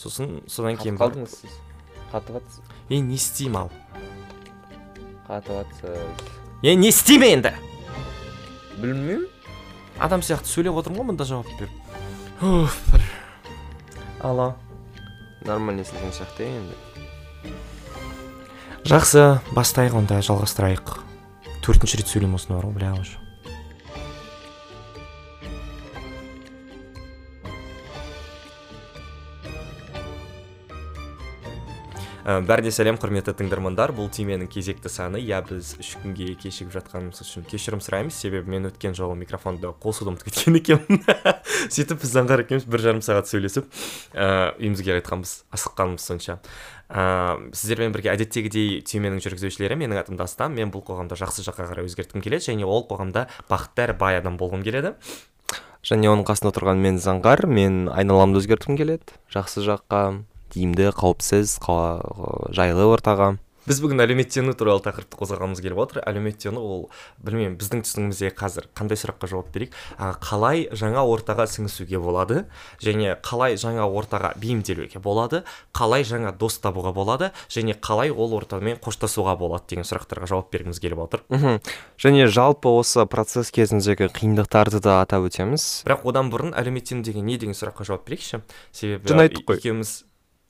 [0.00, 1.58] сосын содан кейін қалдыңыз сіз?
[2.10, 3.70] Қатып жатсыз е не істеймін ал.
[5.28, 6.24] Қатып жатсыз
[6.64, 7.52] е не істеймін енді?
[8.80, 9.28] Білмеймін.
[10.00, 11.72] Адам сияқты сөйлеп отырмын ғой мында жауап беріп.
[12.40, 13.04] Уф бір.
[14.24, 14.54] Алло.
[15.44, 17.54] Нормально естілген сияқты иә енді.
[18.88, 20.96] Жақсы бастайық онда жалғастырайық.
[21.60, 23.20] Төртінші рет сөйлеймін осыны бар ғой бля уже.
[32.46, 33.92] Бәріне сәлем құрметті тыңдармандар.
[33.96, 35.20] Бұл тименің кезекті саны.
[35.22, 38.14] Иә біз үш күнге кешігіп жатқанымыз үшін кешірім сұраймыз.
[38.14, 41.00] Себебі мен өткен жолы микрофонды қосуды ұмытып кеткен екенмін.
[41.74, 43.66] Сөйтіп біз заңғар екеуміз бір жарым сағат сөйлесіп
[44.14, 46.38] ә, үйімізге қайтқанбыз асыққанымыз сонша.
[46.90, 50.54] Ә, сіздермен бірге әдеттегідей түйменің жүргізушілері менің атым дастан.
[50.54, 54.38] Мен бұл қоғамда жақсы жаққа қарай өзгерткім келеді және ол қоғамда бақытты әрі бай адам
[54.40, 54.96] болғым келеді.
[55.86, 57.46] Және оның қасында отырған мен заңғар.
[57.48, 59.16] Мен айналамды өзгерткім келеді.
[59.32, 60.02] Жақсы жаққа.
[60.50, 63.36] Тиімді қауіпсіз қа- жайлы ортаға.
[63.68, 65.98] Біз бүгін әлеуметтену туралы тақырыпты қозғағымыз келіп отыр.
[66.08, 66.80] Әлеуметтену ол
[67.22, 69.76] білмеймін біздің түсінігімізде қазір қандай сұраққа жауап берейік?
[70.24, 72.46] Қалай жаңа ортаға сіңісуге болады?
[72.82, 75.44] Және қалай жаңа ортаға бейімделуге болады?
[75.76, 77.30] Қалай жаңа дос табуға болады?
[77.52, 81.22] Және қалай ол ортамен қоштасуға болады деген сұрақтарға жауап бергіміз келіп отыр.
[81.28, 81.60] Мхм.
[82.00, 85.84] Және жалпы осы процесс кезіндегі қиындықтарды да атап өтеміз.
[85.86, 88.40] Бірақ одан бұрын әлеуметтену деген не деген сұраққа жауап берейікші?
[88.72, 89.60] Себебі Жаңа айттық қой.
[89.60, 90.00] екеуміз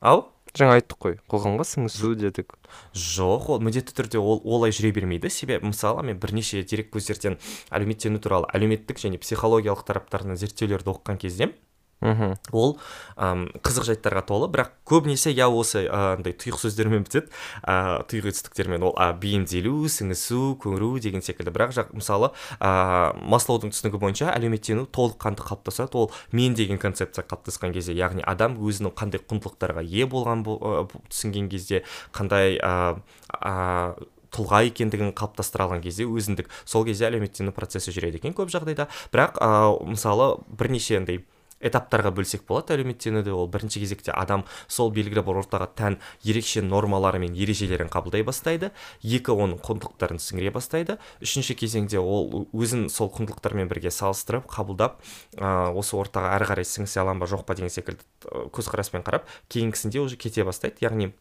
[0.00, 2.56] ау жаңа айттық қой қоғамға сіңісу дедік.
[2.96, 5.30] Жоқ ол міндетті түрде ол олай жүре бермейді.
[5.30, 7.38] Себебі мысалы мен бірнеше дерек көздерден
[7.70, 11.52] әлеуметтену туралы әлеуметтік және психологиялық тараптарынан зерттеулерді оқыған кезде
[12.00, 12.34] мхм.
[12.52, 12.78] Ол
[13.16, 17.28] ам, қызық жайттарға толы бірақ көбінесе я осы андай тұйық сөздермен бітеді.
[17.62, 21.52] Ә, тұйық етістіктермен ол а, бейімделу сіңісу көңіру деген секілді.
[21.54, 25.92] Бірақ жақ, мысалы ә, маслоудың түсінігі бойынша әлеуметтену толыққанды қалыптасады.
[26.00, 30.88] Ол мен деген концепция қалыптасқан кезде яғни адам өзінің қандай құндылықтарға ие болған бо- ә,
[31.12, 31.84] түсінген кезде
[32.16, 32.96] қандай ә,
[33.40, 33.94] ә,
[34.30, 38.86] тұлға екендігін қалыптастыра алған кезде өзіндік сол кезде әлеуметтену процесі жүреді екен көп жағдайда.
[39.12, 39.50] Бірақ ә,
[39.90, 41.24] мысалы бірнеше андай
[41.60, 43.32] этаптарға бөлсек болады әлеуметтенуді.
[43.36, 48.72] Ол бірінші кезекте адам сол белгілі бір ортаға тән ерекше нормалары мен ережелерін қабылдай бастайды.
[49.04, 50.98] Екі оның құндылықтарын сіңіре бастайды.
[51.20, 55.00] Үшінші кезеңде ол өзін сол құндылықтармен бірге салыстырып қабылдап
[55.36, 60.00] ә, осы ортаға әрі қарай сіңісе аламын ба жоқ па деген секілді көзқараспен қарап кейінгісінде
[60.00, 60.80] уже кете бастайды.
[60.80, 61.12] Яғни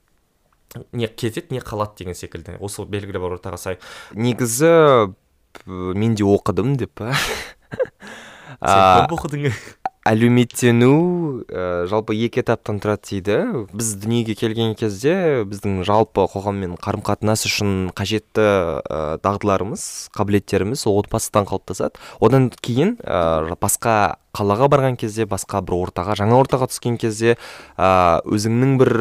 [0.94, 2.58] не кетеді не қалады деген секілді.
[2.62, 3.80] Осы белгілі бір ортаға сай.
[4.14, 5.12] Негізі
[5.66, 7.14] мен де оқыдым деп па?
[8.60, 9.50] Сен оқыдың.
[10.10, 10.94] Әлеуметтену
[11.46, 13.36] ә, жалпы екі этаптан тұрады дейді.
[13.76, 18.46] Біз дүниеге келген кезде біздің жалпы қоғаммен қарым қатынас үшін қажетті
[18.82, 22.02] ә, дағдыларымыз қабілеттеріміз ол отбасыдан қалыптасады.
[22.20, 27.38] Одан кейін ә, басқа қалаға барған кезде басқа бір ортаға жаңа ортаға түскен кезде
[27.78, 28.94] ә, өзіңнің бір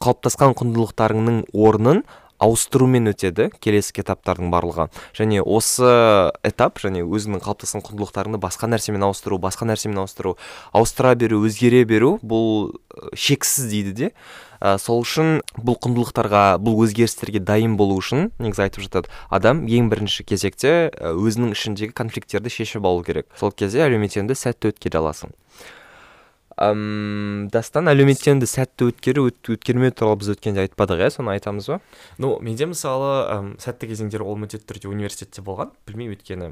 [0.00, 2.04] қалыптасқан құндылықтарыңның орнын
[2.40, 4.88] ауыстырумен өтеді келесі этаптардың барлығы.
[5.16, 5.88] Және осы
[6.46, 10.36] этап және өзіңнің қалыптасқан құндылықтарыңды басқа нәрсемен ауыстыру басқа нәрсемен ауыстыру
[10.72, 12.78] ауыстыра беру өзгере беру бұл
[13.14, 14.12] шексіз дейді де.
[14.60, 19.88] Ә, сол үшін бұл құндылықтарға бұл өзгерістерге дайын болу үшін негізі айтып жатады адам ең
[19.88, 23.30] бірінші кезекте өзінің ішіндегі конфликттерді шешіп алу керек.
[23.40, 25.32] Сол кезде әлеуметтенуді сәтті өткере аласың.
[26.60, 31.78] Ам, дастан әлеуметтенуді сәтті өткеру өт, өткермеу туралы біз өткенде айтпадық иә соны айтамыз ба?
[32.20, 35.72] Ну менде мысалы ым, сәтті кезеңдер ол міндетті түрде университетте болған.
[35.88, 36.50] Білмеймін өйткені.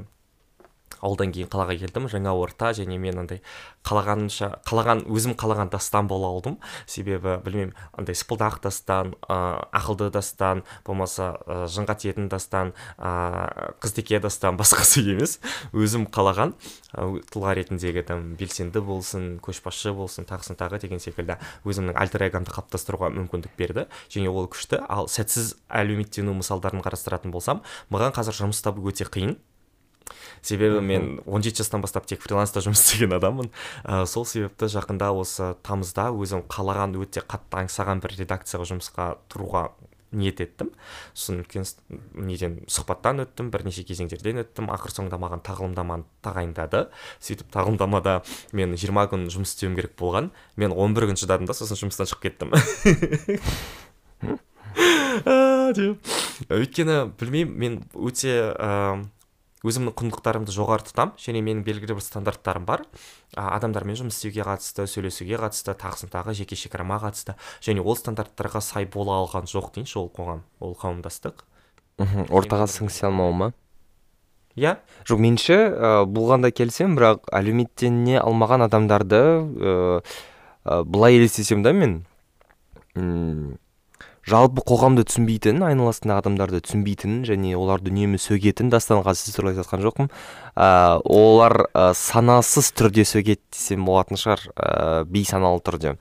[1.01, 2.07] Ауылдан кейін қалаға келдім.
[2.11, 3.41] Жаңа орта және мен андай
[3.87, 6.57] қалағанша қалаған өзім қалаған дастан бола алдым.
[6.85, 14.19] Себебі білмеймін андай сыпылдақ дастан ыыы ақылды дастан болмаса ы, жынға тиетін дастан ыыы қыздеке
[14.19, 15.39] дастан басқасы емес.
[15.73, 16.55] Өзім қалаған
[16.93, 22.51] ы, тұлға ретіндегі там белсенді болсын көшбасшы болсын тағысын тағы деген секілді өзімнің альтер эгомды
[22.53, 23.87] қалыптастыруға мүмкіндік берді.
[24.11, 24.83] Және ол күшті.
[24.89, 29.37] Ал сәтсіз әлеуметтену мысалдарын қарастыратын болсам маған қазір жұмыс табу өте қиын.
[30.41, 33.51] Себебі мен 17 жастан бастап тек фриланста жұмыс істеген адаммын.
[33.83, 39.69] Ә, сол себепті жақында осы тамызда өзім қалаған өте қатты аңсаған бір редакцияға жұмысқа тұруға
[40.11, 40.71] ниет еттім.
[41.13, 41.65] Сосын үлкен
[42.17, 44.69] неден сұхбаттан өттім бірнеше кезеңдерден өттім.
[44.73, 46.87] Ақыр соңында маған тағылымдаманы тағайындады.
[47.21, 48.19] Сөйтіп тағылымдамада
[48.57, 50.31] мен 20 күн жұмыс істеуім керек болған.
[50.57, 52.49] Мен 11 күн шыдадым да сосын жұмыстан шығып кеттім.
[56.49, 59.03] Өйткені білмеймін мен өте ә,
[59.67, 62.85] өзімнің құндылықтарымды жоғары тұтамын және менің белгілі бір стандарттарым бар.
[63.35, 67.35] А, адамдармен жұмыс істеуге қатысты сөйлесуге қатысты тағысын тағы жеке шекарама қатысты.
[67.65, 71.43] Және ол стандарттарға сай бола алған жоқ дейінші ол қоғам ол қауымдастық.
[71.99, 72.29] Мхм.
[72.31, 73.51] Ортаға сіңісе алмау ма?
[74.55, 74.77] Иә.
[75.07, 79.73] Жоқ меніңше ә, бұған да келісемін бірақ әлеуметтене алмаған адамдарды ә,
[80.63, 82.05] ә, былай елестесем да мен
[82.95, 83.59] м
[84.29, 89.85] жалпы қоғамды түсінбейтін айналасындағы адамдарды түсінбейтін және оларды үнемі сөгетін дастан сіз туралы айтып жатқан
[89.85, 90.09] жоқпын.
[90.55, 95.95] Ә, олар ә, санасыз түрде сөгеді десем болатын шығар ә, бейсаналы түрде.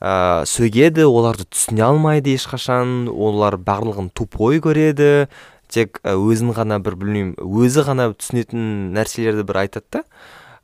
[0.00, 5.28] Ә, сөгеді оларды түсіне алмайды ешқашан олар барлығын тупой көреді.
[5.72, 10.02] Тек өзін ғана бір білмеймін өзі ғана түсінетін нәрселерді бір айтады да.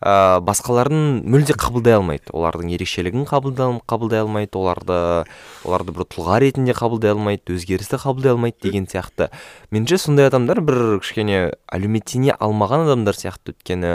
[0.01, 2.31] Ә, басқаларын мүлде қабылдай алмайды.
[2.35, 4.59] Олардың ерекшелігін қабылдай алмайды.
[4.59, 4.99] Оларды
[5.65, 9.31] оларды бір тұлға ретінде қабылдай алмайды өзгерісті қабылдай алмайды деген сияқты.
[9.75, 13.57] Меніңше сондай адамдар бір кішкене әлеуметтене алмаған адамдар сияқты.
[13.57, 13.95] Өйткені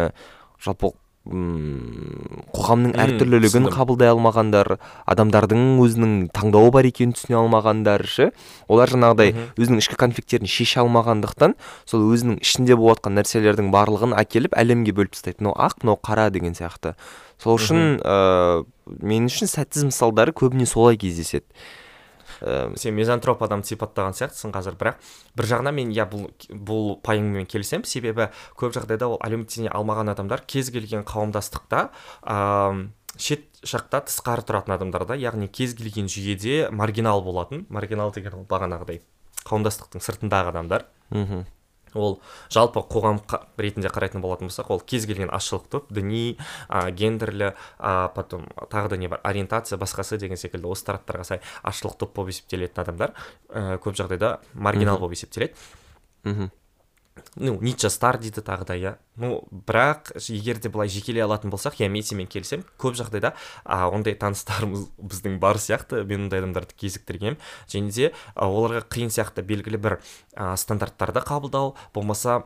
[0.63, 4.73] жалпы қоғамның әртүрлілігін қабылдай алмағандар
[5.07, 8.25] адамдардың өзінің таңдауы бар екенін түсіне алмағандар ше
[8.67, 11.55] олар жаңағыдай өзінің ішкі конфликттерін шеше алмағандықтан
[11.87, 15.39] сол өзінің ішінде болып жатқан нәрселердің барлығын әкеліп әлемге бөліп тастайды.
[15.39, 16.97] Мынау ақ мынау қара деген сияқты.
[17.39, 18.67] Сол үшін ыыы
[18.99, 21.47] мен үшін сәтсіз мысалдары көбіне солай кездеседі.
[22.43, 24.99] Ә, сен мизантроп адамды сипаттаған сияқтысың қазір бірақ
[25.39, 27.87] бір жағынан мен иә бұл бұл пайыммен келісемін.
[27.87, 28.29] Себебі
[28.59, 31.87] көп жағдайда ол әлеуметтене алмаған адамдар кез келген қауымдастықта
[32.21, 37.65] ыыы шет жақта тысқары тұратын адамдар да яғни кез келген жүйеде маргинал болатын.
[37.69, 39.03] Маргинал деген ол бағанағыдай
[39.45, 40.87] қауымдастықтың сыртындағы адамдар.
[41.13, 41.45] Мхм.
[41.95, 42.19] Ол
[42.53, 43.21] жалпы қоғам
[43.57, 46.37] ретінде қарайтын болатын болсақ ол кез келген азшылық топ діни
[46.69, 51.43] ә, гендерлі ә, потом тағы да не бар ориентация басқасы деген секілді осы тараптарға сай
[51.63, 53.15] азшылық топ болып есептелетін адамдар
[53.49, 55.53] ә, көп жағдайда маргинал болып есептеледі.
[56.23, 56.51] Мхм.
[57.35, 61.89] Ну жастар дейді тағы да иә ну бірақ егер де былай жекелей алатын болсақ иә
[61.89, 63.33] мен сенімен келісемін көп жағдайда
[63.63, 67.37] а, ондай таныстарымыз біздің бар сияқты мен ондай адамдарды кезіктіргенмін.
[67.69, 69.99] Және де а, оларға қиын сияқты белгілі бір
[70.35, 72.43] а, стандарттарды қабылдау болмаса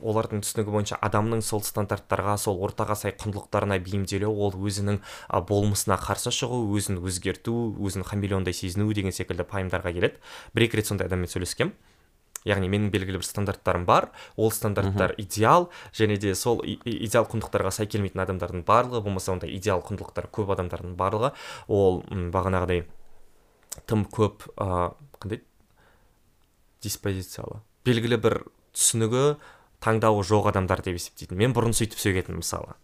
[0.00, 5.00] олардың түсінігі бойынша адамның сол стандарттарға сол ортаға сай құндылықтарына бейімделу ол өзінің
[5.48, 10.20] болмысына қарсы шығу өзін өзгерту өзін хамелеондай сезіну деген секілді пайымдарға келеді.
[10.52, 11.72] Бір екі рет сондай адаммен сөйлескенмін.
[12.48, 14.08] Яғни менің белгілі бір стандарттарым бар.
[14.36, 19.84] Ол стандарттар идеал және де сол идеал құндылықтарға сай келмейтін адамдардың барлығы болмаса ондай идеал
[19.84, 21.32] құндылықтар көп адамдардың барлығы.
[21.68, 22.86] Ол бағанағыдай
[23.86, 25.42] тым көп ыыы қандай?
[26.80, 27.60] Диспозициялы.
[27.84, 28.38] Белгілі бір
[28.72, 29.34] түсінігі
[29.84, 31.36] таңдауы жоқ адамдар деп есептейтін.
[31.36, 32.76] Мен бұрын сөйтіп сөгетінмін мысалы.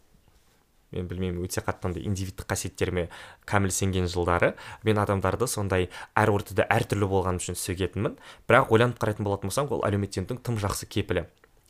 [0.95, 3.09] Мен білмеймін өте қатты андай индивидтік қасиеттеріме
[3.49, 4.55] кәміл сенген жылдары.
[4.87, 8.15] Мен адамдарды сондай әр ортада әртүрлі болғаным үшін сөгетінмін.
[8.47, 11.27] Бірақ ойланып қарайтын болатын болсам ол әлеуметтенудің тым жақсы кепілі.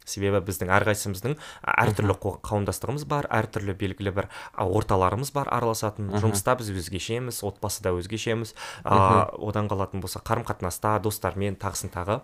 [0.07, 1.33] Себебі біздің әрқайсымыздың
[1.67, 2.15] әртүрлі
[2.47, 4.29] қауымдастығымыз бар әртүрлі белгілі бір
[4.63, 6.13] орталарымыз бар араласатын.
[6.23, 8.55] Жұмыста біз өзгешеміз отбасыда өзгешеміз.
[8.87, 12.21] Ыыы одан қалатын болса қарым қатынаста достармен тағысын тағы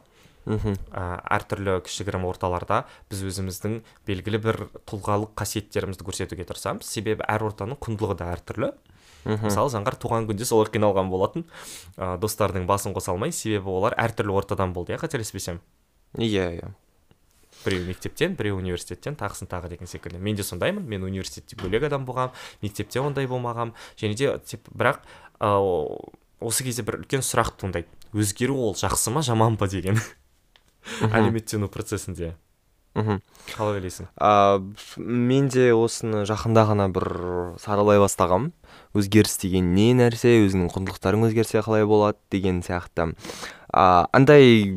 [0.46, 0.76] мхм.
[0.90, 1.02] Ә,
[1.38, 4.58] әртүрлі кішігірім орталарда біз өзіміздің белгілі бір
[4.90, 6.86] тұлғалық қасиеттерімізді көрсетуге тырысамыз.
[6.86, 8.72] Себебі әр ортаның құндылығы да әртүрлі
[9.24, 11.44] мысалы заңғар туған күнде солай қиналған болатын.
[11.96, 15.60] Ә, достарының басын қоса алмай себебі олар әртүрлі ортадан болды иә қателеспесем?
[16.18, 16.72] Иә иә.
[17.62, 20.18] Біреу мектептен біреу университеттен тағысын тағы деген секілді.
[20.18, 22.34] Мен де сондаймын мен университетте бөлек адам болғанмын
[22.64, 24.98] мектепте ондай болмағанмын және де тип, бірақ
[25.38, 25.52] ә,
[26.40, 27.86] осы кезде бір үлкен сұрақ туындайды.
[28.12, 30.00] Өзгеру ол жақсы ма жаман ба деген.
[31.10, 32.34] Әлеуметтену процесінде
[32.94, 33.22] мхм
[33.56, 34.08] қалай ойлайсың?
[34.20, 37.06] Ыыы мен де осыны жақында ғана бір
[37.62, 38.50] саралай бастағам.
[38.92, 43.14] Өзгеріс деген не нәрсе өзіңнің құндылықтарың өзгерсе қалай болады деген сияқты.
[43.72, 44.68] А андай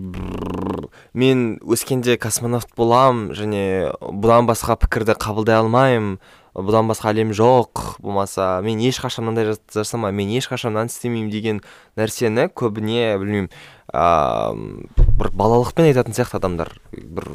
[1.13, 6.19] мен өскенде космонавт болам және бұдан басқа пікірді қабылдай алмаймын.
[6.55, 11.59] Бұдан басқа әлем жоқ болмаса мен ешқашан мынандай жасамаймын мен ешқашан мынаны істемеймін деген
[11.99, 13.51] нәрсені көбіне білмеймін.
[13.91, 16.71] Ыыы бір балалықпен айтатын сияқты адамдар.
[16.91, 17.29] Бір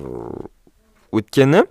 [1.17, 1.65] өйткені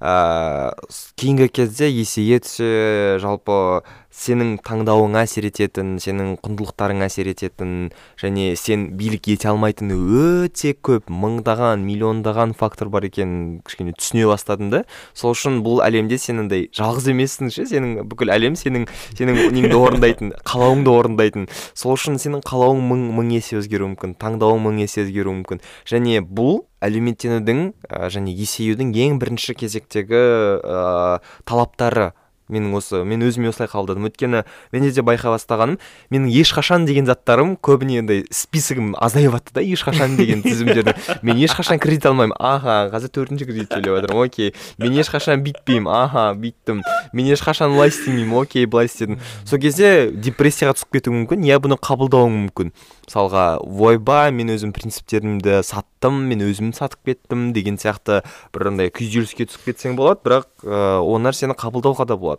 [0.00, 0.72] ә,
[1.16, 3.82] кейінгі кезде есейе түсе жалпы
[4.16, 11.10] сенің таңдауың әсер ететін сенің құндылықтарың әсер ететін және сен билік ете алмайтын өте көп
[11.12, 14.82] мыңдаған миллиондаған фактор бар екенін кішкене түсіне бастадым да.
[15.12, 18.86] Сол үшін бұл әлемде сен андай жалғыз емессің ше сенің бүкіл әлем сенің
[19.18, 21.50] сенің неңді орындайтын қалауыңды орындайтын.
[21.76, 25.62] Сол үшін сенің қалауың мың мың есе өзгеруі мүмкін таңдауың мың есе өзгеруі мүмкін.
[25.84, 27.62] Және бұл әлеуметтенудің
[28.14, 30.22] және есеюдің ең бірінші кезектегі
[30.62, 32.12] ә, талаптары
[32.52, 35.78] менің осы мен өзіме осылай қабылдадым өйткені менде де байқай бастағаным
[36.10, 40.94] менің ешқашан деген заттарым көбіне андай списогім азайып жатты да ешқашан деген тізімдерді.
[41.22, 42.36] Мен ешқашан кредит алмаймын.
[42.38, 44.54] Аха қазір төртінші кредит төлеп жатырмын окей.
[44.78, 48.36] Мен ешқашан бүйтпеймін аха бүйттім мен ешқашан былай істемеймін.
[48.38, 49.18] Окей былай істедім.
[49.44, 52.72] Сол кезде депрессияға түсіп кетуім мүмкін я бұны қабылдауым мүмкін.
[53.06, 58.22] Мысалға ойбай мен өзім принциптерімді саттым мен өзім сатып кеттім деген сияқты
[58.54, 60.20] бір андай күйзеліске түсіп кетсең болады.
[60.26, 62.35] Бірақ ыыы ол нәрсені қабылдауға да болады.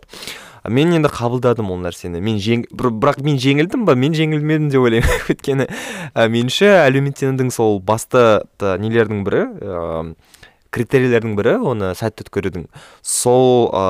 [0.68, 2.20] Мен енді қабылдадым ол нәрсені.
[2.24, 5.20] Мен жең бірақ мен жеңілдім ба мен жеңілмедім деп ойлаймын.
[5.32, 9.84] Өйткені ә, меніңше әлеуметтенудің сол басты нелердің бірі ә,
[10.74, 12.66] критерийлердің бірі оны сәтті өткерудің
[13.02, 13.84] сол ә,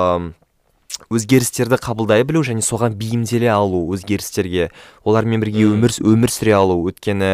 [1.14, 4.70] өзгерістерді қабылдай білу және соған бейімделе алу өзгерістерге
[5.06, 6.82] олармен бірге өмір өмір сүре алу.
[6.90, 7.32] Өйткені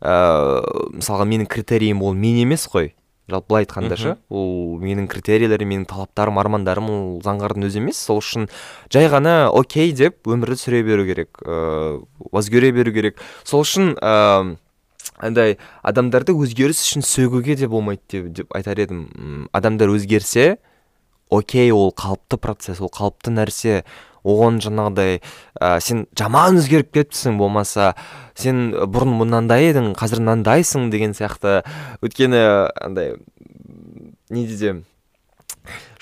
[0.00, 0.16] ә,
[0.94, 2.94] мысалға менің критериім ол мен емес қой.
[3.30, 7.98] Жалпы былай айтқанда ше ол менің критерийлерім менің талаптарым армандарым ол заңғардың өзі емес.
[7.98, 8.46] Сол үшін
[8.92, 13.18] жай ғана окей деп өмірді сүре беру керек ыыы өзгере беру керек.
[13.42, 14.56] Сол үшін ыыы
[15.18, 19.48] андай адамдарды өзгеріс үшін сөгуге де болмайды деп, деп айтар едім.
[19.52, 20.58] Адамдар өзгерсе
[21.30, 23.84] окей ол қалыпты процесс ол қалыпты нәрсе.
[24.26, 27.94] Оған жаңағыдай ә, сен жаман өзгеріп кетіпсің болмаса
[28.34, 31.62] сен бұрын мынандай едің қазір мынандайсың деген сияқты.
[32.02, 32.42] Өйткені
[32.74, 33.14] андай
[34.30, 34.82] не дейді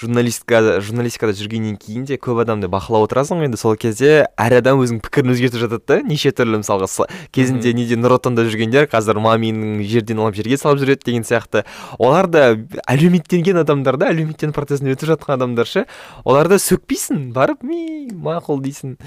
[0.00, 4.82] журналистикада журналистикада жүргеннен кейін де көп адамды бақылап отырасың ғой енді сол кезде әр адам
[4.82, 9.84] өзінің пікірін өзгертіп жатады да неше түрлі мысалға кезінде неде нұр отанда жүргендер қазір маминнің
[9.88, 11.64] жерден алып жерге салып жүреді деген сияқты.
[11.98, 12.44] Олар да
[12.90, 15.86] әлеуметтенген адамдар да әлеуметтену процесін өтіп жатқан адамдар ше
[16.24, 18.98] оларды сөкпейсің барып ми мақұл дейсің.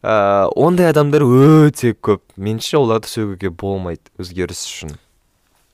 [0.00, 2.24] Ыыы ондай адамдар өте көп.
[2.40, 4.98] Меніңше оларды сөгуге болмайды өзгеріс үшін.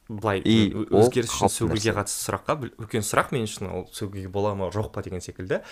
[0.09, 4.71] Былай и өзгеріс үшін сөгуге қатысты сұраққа үлкен сұрақ мен үшін ол сөгуге бола ма
[4.75, 5.63] жоқ па деген секілді.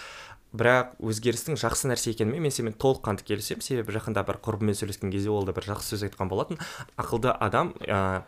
[0.55, 3.62] Бірақ өзгерістің жақсы нәрсе екенімен мен сенімен толыққанды келісемін.
[3.67, 6.61] Себебі жақында бір құрбыммен сөйлескен кезде ол да бір жақсы сөз айтқан болатын.
[6.95, 8.23] Ақылды адам ыыы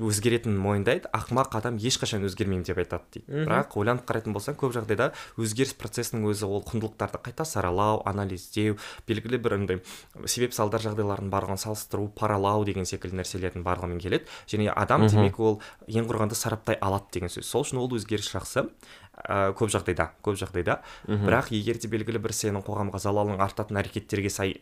[0.00, 1.10] өзгеретінін мойындайды.
[1.12, 3.44] Ақымақ адам ешқашан өзгермеймін деп айтады дейді.
[3.44, 9.40] Бірақ ойланып қарайтын болсаң көп жағдайда өзгеріс процесінің өзі ол құндылықтарды қайта саралау анализдеу белгілі
[9.42, 9.80] бір андай
[10.24, 14.28] себеп салдар жағдайлардың барлығын салыстыру паралау деген секілді нәрселердің барлығымен келеді.
[14.48, 17.46] Және адам демек ол ең құрғанда сараптай алады деген сөз.
[17.48, 18.68] Сол үшін ол өзгеріс жақсы.
[19.12, 20.80] Ә, көп жағдайда көп жағдайда.
[21.06, 24.56] Бірақ егер де белгілі бір сенің қоғамға залалың артатын әрекеттерге сай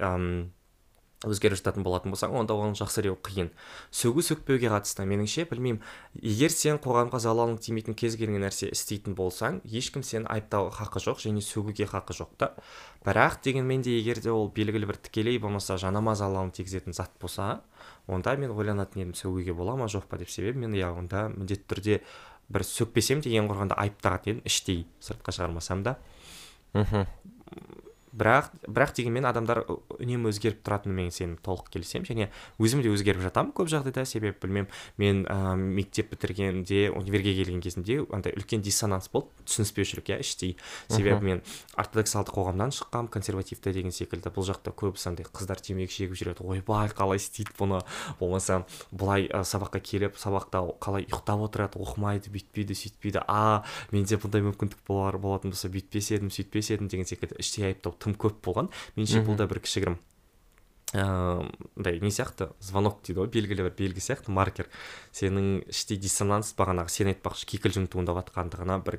[1.28, 3.50] өзгеріп жататын болатын болсаң онда оны жақсы қиын.
[3.92, 5.04] Сөгу сөкпеуге қатысты.
[5.04, 5.82] Меніңше білмеймін
[6.16, 11.20] егер сен қоғамға залалың тимейтін кез келген нәрсе істейтін болсаң ешкім сені айыптауға хақы жоқ
[11.26, 12.54] және сөгуге хақы жоқ та.
[13.04, 17.60] Бірақ дегенмен де егер де ол белгілі бір тікелей болмаса жанама залалын тигізетін зат болса
[18.08, 21.68] онда мен ойланатын едім сөгуге бола ма жоқ па деп себебі мен иә онда міндетті
[21.68, 22.00] түрде
[22.48, 25.96] бір сөкпесем де ең құрғанда айыптаған едім іштей сыртқа шығармасам да.
[26.74, 27.06] Мхм.
[28.12, 29.62] Бірақ бірақ дегенмен адамдар
[29.96, 34.04] үнемі өзгеріп тұратынымен сен толық келісемін және өзім де өзгеріп жатамын көп жағдайда.
[34.08, 39.30] Себебі білмеймін мен ә, мектеп бітіргенде универге келген кезімде андай үлкен диссонанс болды.
[39.46, 40.56] Түсініспеушілік иә іштей.
[40.88, 41.42] Себебі мен
[41.78, 44.32] ортодоксалды қоғамнан шыққанмын консервативті деген секілді.
[44.34, 46.46] Бұл жақта көбісі андай қыздар темекі шегіп жүреді.
[46.46, 47.82] Ойбай қалай істейді бұны?
[48.18, 51.80] Болмаса былай ә, сабаққа келіп сабақта қалай ұйықтап отырады?
[51.80, 53.24] Оқымайды бүйтпейді сөйтпейді.
[53.28, 53.62] А
[53.92, 58.16] менде бұндай мүмкіндік болар болатын болса бүйтпес едім сөйтпес едім деген секілді іштей айыптау тым
[58.19, 58.71] көп болған.
[58.97, 60.00] Меніңше бұл да бір кішігірім
[60.90, 64.66] ыыы не сияқты звонок дейді ғой белгілі бір белгі сияқты маркер.
[65.14, 68.99] Сенің іштей диссонанс бағанағы сен айтпақшы кикілжің туындап жатқандығына бір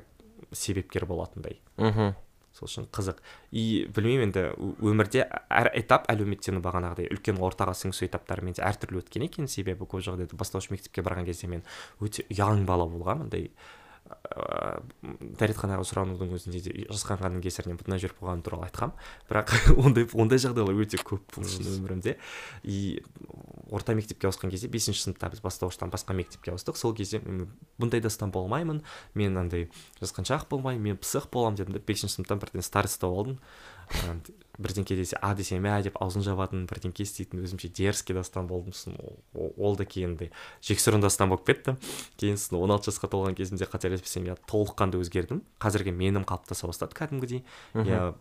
[0.56, 1.60] себепкер болатындай.
[1.76, 2.14] Мхм
[2.52, 3.20] сол үшін қызық.
[3.52, 4.42] И білмеймін енді
[4.84, 9.48] өмірде әр этап әлеуметтену бағанағыдай үлкен ортаға сіңісу этаптарымен де әртүрлі өткен екен.
[9.48, 11.64] Себебі көп жағдайда бастауыш мектепке барған кезде мен
[12.00, 13.30] өте ұяң бала болғанмын.
[13.30, 13.50] Андай
[14.32, 18.96] ыыы дәретханаға сұранудың өзінде де жасқанғанның кесірінен бұтына жүріп қалғаным туралы айтқанмын
[19.28, 19.52] бірақ
[19.84, 22.16] ондай ондай жағдайлар өте көп болды шын өмірімде.
[22.62, 23.02] И
[23.70, 26.78] орта мектепке ауысқан кезде бесінші сыныпта біз бастауыштан басқа мектепке ауыстық.
[26.80, 27.22] Сол кезде
[27.80, 28.82] бұндай дастан болмаймын.
[29.14, 29.68] Мен андай
[30.00, 30.92] жасқаншақ болмаймын.
[30.92, 33.38] Мен пысық боламын дедім да бесінші сыныптан бірден староста болдым.
[34.58, 38.98] Бірдеңке десе а десе мә деп аузын жабатын бірдеңке істейтін өзімше дерзкий дастан болдым сосын
[39.32, 40.18] ол да кейін
[40.62, 41.76] жексұрын дастан болып кетті.
[42.20, 45.42] Кейін сосын он алты жасқа толған кезімде қателеспесем иә толыққанды өзгердім.
[45.62, 47.44] Қазіргі менім қалыптаса бастады кәдімгідей.
[47.74, 48.14] Иә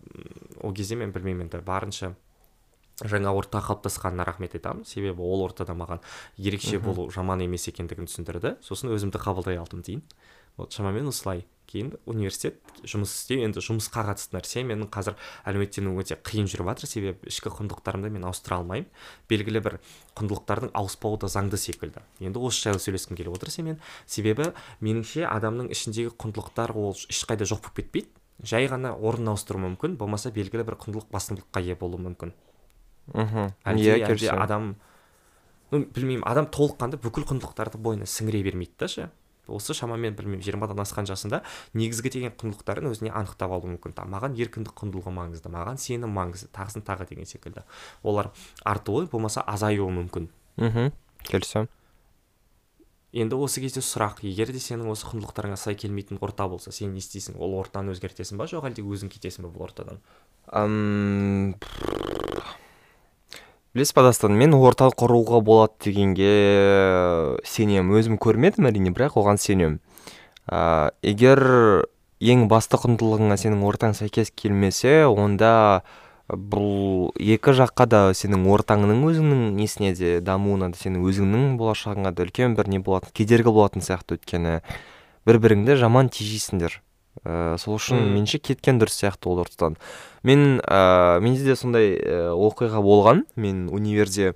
[0.64, 2.16] ол кезде мен білмеймін енді барынша
[3.02, 4.86] жаңа орта қалыптасқанына рахмет айтамын.
[4.86, 6.02] Себебі ол ортада маған
[6.38, 8.56] ерекше болу жаман емес екендігін түсіндірді.
[8.64, 10.04] Сосын өзімді қабылдай алдым дейін.
[10.62, 11.46] Вот шамамен осылай.
[11.72, 14.64] Кейін университет жұмыс істеу енді жұмысқа қатысты нәрсе.
[14.68, 15.16] Менің қазір
[15.48, 16.90] әлеуметтену өте қиын жүріп жатыр.
[16.92, 18.90] Себебі ішкі құндылықтарымды мен ауыстыра алмаймын.
[19.32, 19.78] Белгілі бір
[20.20, 22.04] құндылықтардың ауыспауы да заңды секілді.
[22.20, 24.52] Енді осы жайлы сөйлескім келіп отыр сенімен себебі
[24.84, 28.12] меніңше адамның ішіндегі құндылықтар ол ешқайда жоқ болып кетпейді.
[28.44, 32.36] Жай ғана орнын ауыстыруы мүмкін болмаса белгілі бір құндылық басымдылыққа ие болуы мүмкін.
[33.14, 33.52] Мхм.
[33.64, 34.76] Иә адам
[35.72, 39.10] ну білмеймін адам толыққанды бүкіл құндылықтарды бойына сіңіре бермейді да ше.
[39.52, 41.42] Осы шамамен білмеймін жиырмадан асқан жасында
[41.78, 46.86] негізгі деген құндылықтарын өзіне анықтап алуы мүмкін маған еркіндік құндылығы маңызды маған сенім маңызды тағысын
[46.88, 47.66] тағы деген секілді.
[48.04, 48.32] Олар
[48.64, 50.30] артуы болмаса азаюы мүмкін.
[50.58, 50.92] Мхм
[51.28, 51.70] келісемін.
[53.12, 57.04] Енді осы кезде сұрақ егер де сенің осы құндылықтарыңа сай келмейтін орта болса сен не
[57.04, 57.36] істейсің?
[57.44, 58.48] Ол ортаны өзгертесің ба?
[58.48, 60.00] Жоқ әлде өзің кетесің ба бұл ортадан?
[63.74, 66.32] Білесіз ба дастан мен орта құруға болады дегенге
[67.48, 67.96] сенемін.
[67.96, 69.80] Өзім көрмедім әрине бірақ оған сенемін.
[70.52, 71.42] Ә, егер
[72.22, 75.82] ең басты құндылығыңа сенің ортаң сәйкес келмесе онда
[76.32, 82.28] бұл екі жаққа да сенің ортаңның өзіңнің несіне де дамуына да сенің өзіңнің болашағыңа да
[82.28, 84.62] үлкен бір не болатын кедергі болатын сияқты өйткені.
[85.28, 86.80] Бір біріңді жаман тежейсіңдер.
[87.26, 89.78] Ә, сол үшін меніңше кеткен дұрыс сияқты ол ортадан
[90.24, 93.26] мен ә, менде де сондай ә, оқиға болған.
[93.36, 94.34] Мен универде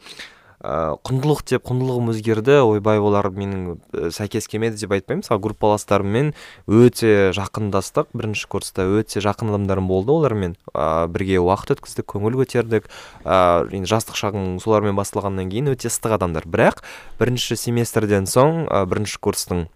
[0.65, 2.57] ә, құндылық деп құндылығым өзгерді.
[2.65, 5.21] Ойбай олар менің ә, сәйкес келмеді деп айтпаймын.
[5.21, 6.33] Мысалы группаластарыммен
[6.65, 8.09] өте жақындастық.
[8.17, 10.15] Бірінші курста өте жақын адамдарым болды.
[10.15, 12.89] Олармен ә, бірге уақыт өткіздік көңіл көтердік.
[13.21, 16.49] Ә, енді жастық шағым солармен басталғаннан кейін өте ыстық адамдар.
[16.49, 16.81] Бірақ
[17.21, 19.67] бірінші семестрден соң ә, бірінші курстың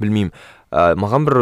[0.00, 0.34] білмеймін
[0.76, 1.38] ә, маған бір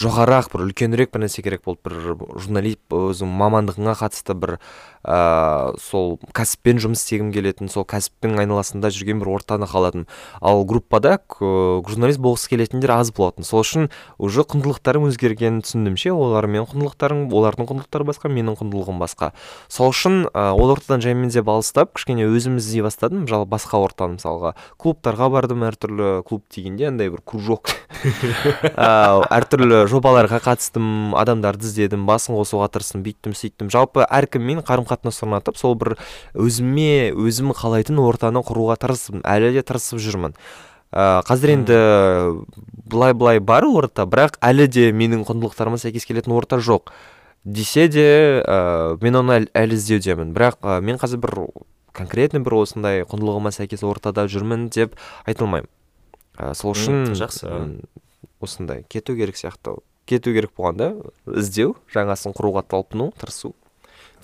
[0.00, 1.82] жоғарырақ бір үлкенірек бір нәрсе керек болды.
[1.84, 4.56] Бір журналист өзің мамандығыңа қатысты бір
[5.04, 10.06] ә, сол кәсіппен жұмыс істегім келетін сол кәсіптің айналасында жүрген бір ортаны қаладым.
[10.40, 13.46] Ал группада журналист болғысы келетіндер аз болатын.
[13.46, 13.88] Сол үшін
[14.18, 19.32] уже құндылықтарым өзгергенін түсіндім ше олар менің құндылықтарым олардың құндылықтары басқа менің құндылығым басқа.
[19.68, 24.18] Сол үшін ә, ол ортадан жаймен деп алыстап кішкене өзім іздей бастадым жалпы басқа ортаны
[24.18, 24.54] мысалға.
[24.80, 27.72] Клубтарға бардым әртүрлі клуб дегенде андай бір кружок
[28.74, 33.70] ә, әртүрлі жобаларға қатыстым адамдарды іздедім басын қосуға тырыстым бүйттім сөйттім.
[33.72, 35.94] Жалпы әркіммен қарым қатынас орнатып сол бір
[36.34, 40.34] өзіме өзім қалайтын ортаны құруға тырыстым әлі де тырысып жүрмін.
[40.90, 41.78] Ә, қазір енді
[42.90, 46.90] былай былай бар орта бірақ әлі де менің құндылықтарыма сәйкес келетін орта жоқ.
[47.44, 50.34] Десе де ә, мен оны әл- әлі іздеудемін.
[50.34, 51.36] Бірақ ә, мен қазір бір
[51.96, 55.70] конкретно бір осындай құндылығыма сәйкес ортада жүрмін деп айта алмаймын.
[56.36, 57.46] Ә, сол үшін жақсы.
[58.40, 59.78] осындай кету керек сияқты.
[60.06, 60.94] Кету керек болғанда
[61.28, 63.54] іздеу жаңасын құруға талпыну тырысу.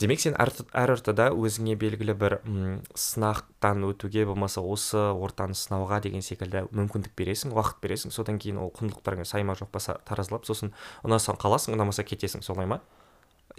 [0.01, 6.01] Демек сен әр, әр ортада өзіңе белгілі бір м, сынақтан өтуге болмаса осы ортаны сынауға
[6.05, 8.13] деген секілді мүмкіндік бересің уақыт бересің.
[8.13, 10.75] Содан кейін ол құндылықтарыңа сай ма жоқ па таразылап сосын
[11.07, 12.45] ұнасаң қаласың ұнамаса кетесің.
[12.45, 12.83] Солай ма?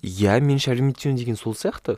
[0.03, 1.97] Иә меніңше әлеуметтену деген сол сияқты.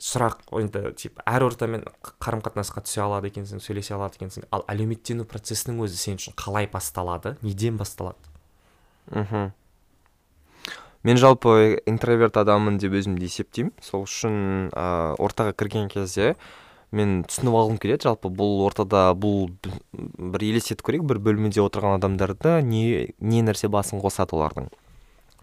[0.00, 1.84] Сұрақ енді типа әр ортамен
[2.24, 4.46] қарым қатынасқа түсе алады екенсің сөйлесе алады екенсің.
[4.48, 8.16] Ал әлеуметтену процесінің өзі сен үшін қалай басталады неден басталады?
[9.12, 9.50] Мхм.
[11.06, 13.72] Мен жалпы интроверт адаммын деп өзімді есептеймін.
[13.84, 16.34] Сол үшін ә, ортаға кірген кезде
[16.92, 18.08] мен түсініп алғым келеді.
[18.10, 19.48] Жалпы бұл ортада бұл
[19.92, 21.06] бір елестетіп көрейік.
[21.08, 24.70] Бір бөлмеде отырған адамдарды не не нәрсе басын қосады олардың?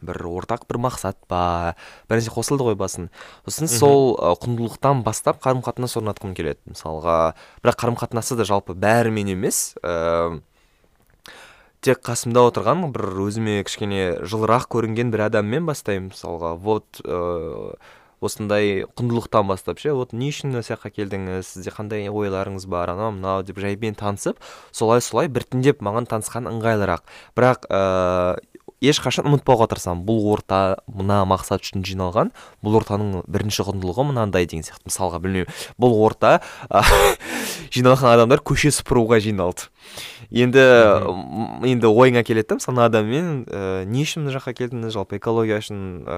[0.06, 1.74] Бір ортақ бір мақсат па?
[2.10, 3.08] Бір нәрсе қосылды ғой басын.
[3.48, 6.62] Сосын сол құндылықтан бастап қарым қатынас орнатқым келеді.
[6.70, 10.38] Мысалға бірақ қарым қатынасты да жалпы бәрімен емес ә,
[11.88, 16.52] тек қасымда отырған бір өзіме кішкене жылырақ көрінген бір адаммен бастаймын мысалға.
[16.60, 17.78] Вот ә,
[18.20, 23.14] осындай құндылықтан бастап ше вот не үшін осы жаққа келдіңіз сізде қандай ойларыңыз бар анау
[23.16, 24.42] мынау деп жаймен танысып
[24.76, 27.08] солай солай біртіндеп маған танысқан ыңғайлырақ.
[27.38, 28.36] Бірақ ә,
[28.84, 30.04] ешқашан ұмытпауға тырысамын.
[30.06, 32.34] Бұл орта мына мақсат үшін жиналған
[32.66, 34.92] бұл ортаның бірінші құндылығы мынандай деген сияқты.
[34.92, 35.56] Мысалға білмеймін.
[35.82, 36.38] Бұл орта
[37.76, 39.72] жиналған адамдар көше сыпыруға жиналды.
[40.32, 40.60] Енді
[41.68, 44.92] енді ойыңа келеді да мысалы мына адаммен ә, не үшін мына жаққа келдіңіз?
[44.92, 46.18] Жалпы экология үшін ә,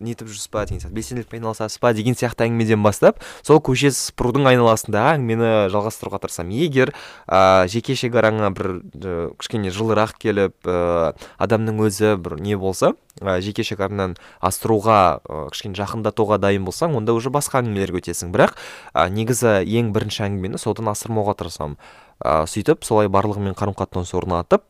[0.00, 0.96] нетіп жүрсіз ба деген сияқты.
[0.96, 6.56] Белсенділікпен айналысасыз ба деген сияқты әңгімеден бастап сол көше сыпырудың айналасындағы әңгімені жалғастыруға тырысамын.
[6.56, 6.94] Егер
[7.28, 13.36] ә, жеке шекараңа бір ә, кішкене жылырақ келіп ә, адамның өзі бір не болса ә,
[13.44, 18.32] жеке шекараңнан асыруға ә, кішкене жақындатуға дайын болсаң онда уже басқа әңгімелерге өтесің.
[18.32, 18.56] Бірақ
[18.92, 21.76] ә, негізі ең бірінші әңгімені содан асырмауға тырысамын.
[22.22, 24.64] Ә, сөйтіп солай барлығымен қарым қатынас орнатып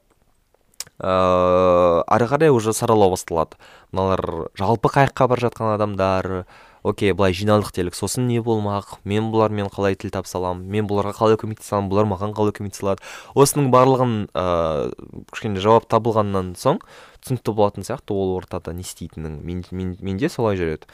[0.97, 3.59] ыыы ары қарай уже саралау басталады.
[3.93, 6.47] Мыналар жалпы қаяққа бара жатқан адамдар
[6.83, 7.95] окей былай жиналдық делік.
[7.95, 9.01] Сосын не болмақ?
[9.05, 12.87] Мен бұлармен қалай тіл таба аламын мен бұларға қалай көмектесе аламын бұлар маған қалай көмектесе
[12.87, 13.05] алады
[13.35, 16.81] осының барлығын ыыы кішкене жауап табылғаннан соң
[17.21, 20.89] түсінікті болатын сияқты ол ортада не істейтінің мен, мен, менде солай жүреді.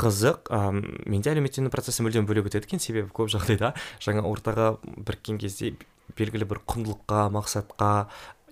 [0.00, 3.72] Қызық ам, менде әлеуметтену процесі мүлдем бөлек өтеді екен себебі көп жағдайда
[4.04, 5.74] жаңа ортаға біріккен кезде
[6.16, 7.92] белгілі бір құндылыққа мақсатқа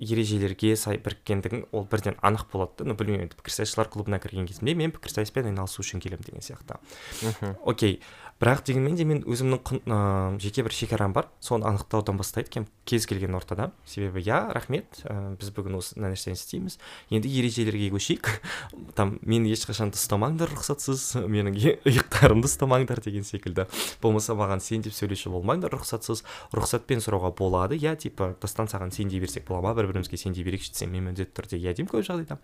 [0.02, 2.88] ережелерге сай біріккендігің ол бірден анық болады да.
[2.90, 6.80] Ну білмеймін енді пікірсайысшылар клубына кірген кезімде мен пікірсайыспен айналысу үшін келемін деген сияқты.
[7.22, 7.54] Мхм.
[7.62, 8.00] Окей
[8.42, 9.98] бірақ дегенмен де мен өзімнің ә,
[10.42, 11.28] жеке бір шекарам бар.
[11.40, 12.50] Соны анықтаудан бастайды.
[12.50, 13.70] Екенмін кез келген ортада.
[13.86, 16.78] Себебі иә рахмет ә, біз бүгін осы нәрсені істейміз.
[17.14, 18.28] Енді ережелерге көшейік.
[18.98, 21.24] Там мені ешқашан да ұстамаңдар рұқсатсыз.
[21.30, 23.68] Менің иықтарымды ұстамаңдар деген секілді.
[24.02, 26.24] Болмаса маған сен деп сөйлеуші болмаңдар рұқсатсыз.
[26.52, 27.78] Рұқсатпен сұрауға болады.
[27.78, 29.74] Иә типа дастан саған сен дей берсек бола ма?
[29.78, 32.40] Бір бірімізге сен дей берейікші десең мен міндетті түрде иә деймін көп жағдайда.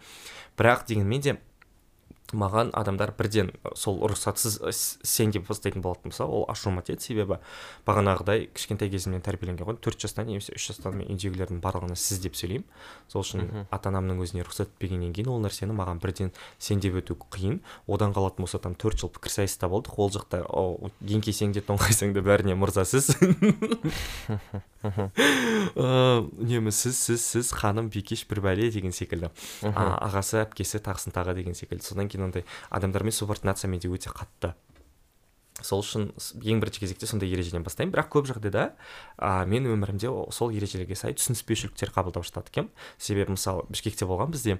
[0.56, 1.38] Бірақ дегенмен де
[2.32, 4.60] маған адамдар бірден сол рұқсатсыз
[5.02, 7.38] сен деп бастайтын болатын болса ол ашуыма тиеді себебі
[7.86, 12.38] бағанағыдай кішкентай кезімнен тәрбиеленген ғой төрт жастан немесе үш жастан мен үйдегілердің барлығына сіз деп
[12.38, 12.66] сөйлеймін.
[13.10, 17.16] Сол үшін ата анамның өзіне рұқсат етпегеннен кейін ол нәрсені маған бірден сен деп өту
[17.18, 17.60] қиын.
[17.86, 20.44] Одан қалатын болса там төрт жыл пікірсайыста болдық ол жақта
[21.02, 23.10] еңкейсең де тоңқайсаң да бәріне мырза сіз
[26.40, 29.28] үнемі сіз сіз сіз ханым бикеш бір бәле деген секілді.
[29.60, 31.84] Ағасы әпкесі тағысын тағы деген секілді.
[31.84, 34.54] Содан кейін андай адамдармен субординация менде өте қатты.
[35.60, 37.92] Сол үшін ең бірінші кезекте сондай ережеден бастаймын.
[37.92, 38.70] Бірақ көп жағдайда
[39.18, 44.56] ә, мен өмірімде сол ережелерге сай түсініспеушіліктер қабылдап жатады екенмін себебі мысалы бішкекте болған бізде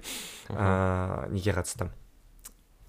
[0.53, 1.89] ә, неге қатысты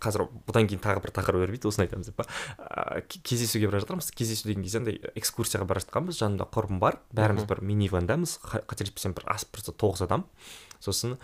[0.02, 2.26] қазір бұдан кейін тағы бір тақырып өрбиді осыны айтамыз деп па?
[2.58, 4.10] Ә, кездесуге бара жатырмыз.
[4.16, 6.18] Кездесу деген кезде андай экскурсияға бара жатқанбыз.
[6.18, 6.98] Жанымда құрбым бар.
[7.14, 8.40] Бәріміз бір минивандамыз.
[8.42, 10.26] Қателеспесем бір асып тұрса тоғыз адам.
[10.82, 11.14] Сосын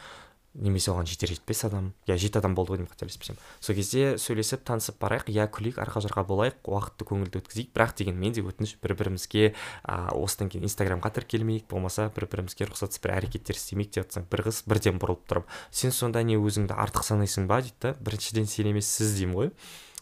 [0.55, 1.93] немесе оған жетер жетпес адам.
[2.09, 3.39] Иә жеті адам болды ғой деймін қателеспесем.
[3.61, 5.29] Сол кезде сөйлесіп танысып барайық.
[5.31, 7.73] Иә күлейік арқа жарқа болайық уақытты көңілді өткізейік.
[7.77, 9.53] Бірақ дегенмен де өтініш бір бірімізге
[9.85, 11.69] а, осыдан кейін инстаграмға тіркелмейік.
[11.71, 15.95] Болмаса бір бірімізге рұқсатсыз бір әрекеттер істемейік деп жатсаң бір қыз бірден бұрылып тұрып сен
[15.95, 17.61] сонда не өзіңді артық санайсың ба?
[17.63, 19.53] дейді да біріншіден сен емес сіз деймін ғой.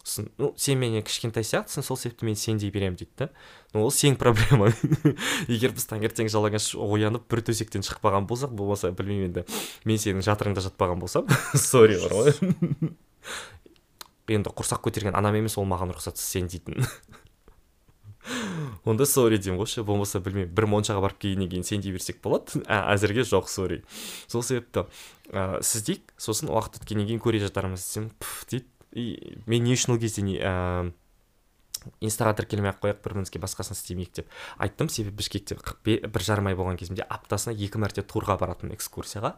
[0.07, 3.29] Сосын ну сен менен кішкентай сияқтысың сол себепті мен сен дей беремін дейді да.
[3.75, 4.71] Ну ол сенің проблемаң.
[5.53, 9.43] Егер біз таңертең жалаңаш оянып бір төсектен шықпаған болсақ болмаса білмеймін енді
[9.85, 11.25] мен сенің жатырыңда жатпаған болсам
[11.59, 12.31] сорри бар ғой.
[14.31, 16.87] Енді құрсақ көтерген анам емес ол маған рұқсатсыз сен дейтін.
[18.87, 22.63] Онда сорри деймін ғойшы болмаса білмеймін бір моншаға барып келгеннен кейін сен дей берсек болады.
[22.67, 23.83] Ә, әзірге жоқ сорри.
[24.27, 24.87] Сол себепті
[25.31, 28.67] ә, сіз дейік сосын уақыт өткеннен кейін көре жатармыз десем пф дейді.
[28.97, 30.93] И мен не үшін ол кезде не ә,
[32.01, 34.89] инстаға тіркелмей ақ қояйық бір бірімізге басқасын істемейік деп айттым.
[34.91, 39.37] Себебі бішкекте бір жарым ай болған кезімде аптасына екі мәрте турға баратынмын экскурсияға.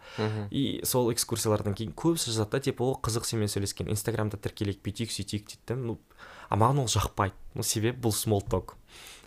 [0.50, 5.12] И сол экскурсиялардан кейін көбісі жазады да типа о қызық сенімен сөйлескен инстаграмда тіркелейік бүйтейік
[5.12, 5.98] сөйтейік дейді ну
[6.48, 7.36] а маған ол жақпайды.
[7.54, 8.78] Ну себебі бұл смолток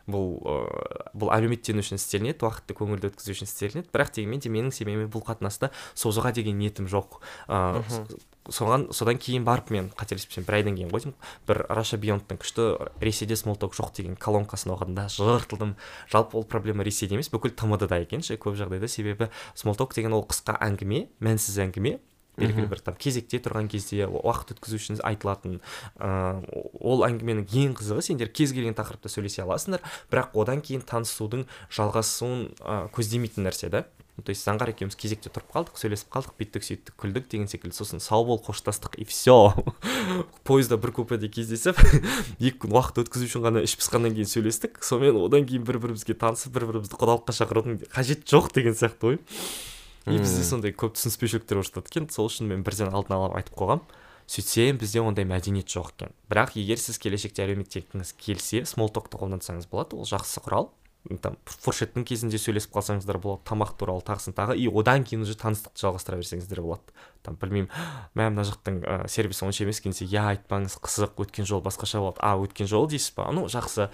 [0.10, 4.74] бұл ыыы бұл әлеуметтену үшін істелінеді уақытты көңілді өткізу үшін істелінеді бірақ дегенмен де менің
[4.74, 7.22] себебім бұл қатынасты созуға деген ниетім жоқ.
[7.48, 8.18] Ыыы
[8.50, 12.68] соған содан кейін барып мен қателеспесем бір айдан кейін ғой деймін бір раша биондтың күшті
[13.02, 15.76] ресейде смолток жоқ деген колонкасын оқыдым да жыртылдым.
[16.12, 20.14] Жалпы ол проблема ресейде емес бүкіл тмд да екен ше көп жағдайда себебі смолток деген
[20.18, 22.00] ол қысқа әңгіме мәнсіз әңгіме.
[22.40, 25.60] Белгілі бір там кезекте тұрған кезде уақыт өткізу үшін айтылатын
[26.00, 29.84] ыыы ол әңгіменің ең қызығы сендер кез келген тақырыпта сөйлесе аласыңдар.
[30.10, 31.44] Бірақ одан кейін танысудың
[31.76, 33.84] жалғасуын ә, көздемейтін нәрсе да.
[34.22, 37.74] То есть заңғар екеуміз кезекте тұрып қалдық сөйлесіп қалдық бүйттік сөйттік күлдік деген секілді.
[37.74, 39.56] Сосын сау бол қоштастық и все
[40.46, 41.80] пойызда бір купеде кездесіп
[42.40, 44.78] екі күн уақыт өткізу үшін ғана іш пысқаннан кейін сөйлестік.
[44.84, 49.20] Сонымен одан кейін бір бірімізге танысып бір бірімізді құдалыққа шақырудың қажеті жоқ деген сияқты ғой
[50.12, 52.10] и бізде сондай көп түсініспеушіліктер болып жатады екен.
[52.14, 54.00] Сол үшін мен бірден алдын ала айтып қойғанмын
[54.32, 56.14] сөйтсем бізде ондай мәдениет жоқ екен.
[56.32, 60.00] Бірақ егер сіз келешекте әлеуметтенкіңіз келсе смолтокты қолдансаңыз болады.
[60.00, 60.70] Ол жақсы құрал.
[61.22, 65.82] Там фуршеттің кезінде сөйлесіп қалсаңыздар болады тамақ туралы тағысын тағы и одан кейін уже таныстықты
[65.82, 66.94] жалғастыра берсеңіздер болады.
[67.26, 67.72] Там білмеймін
[68.18, 72.04] мә мына жақтың ә, сервисі онша емес екен десе иә айтпаңыз қызық өткен жолы басқаша
[72.06, 73.28] болды а өткен жолы дейсіз ба?
[73.34, 73.90] Ну жақсы.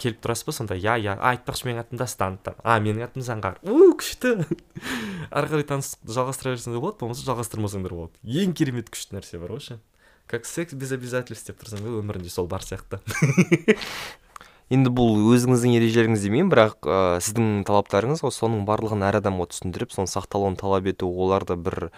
[0.00, 0.80] Келіп тұрасыз ба сонда?
[0.80, 4.48] Иә иә айтпақшы менің атым дастан а менің атым заңғар у күшті.
[5.30, 8.18] Ары қарай таныстықты жалғастыра берсеңдер болады болмаса жалғастырмасаңдар болады.
[8.24, 9.78] Ең керемет күшті нәрсе бар ғой ше.
[10.26, 12.98] Как секс без обязательств деп тұрсаң өмірінде сол бар сияқты.
[14.72, 19.92] енді бұл өзіңіздің ережелеріңіз демеймін бірақ ә, сіздің талаптарыңыз ғой соның барлығын әр адамға түсіндіріп
[19.92, 21.90] соның сақталуын талап ету оларды бір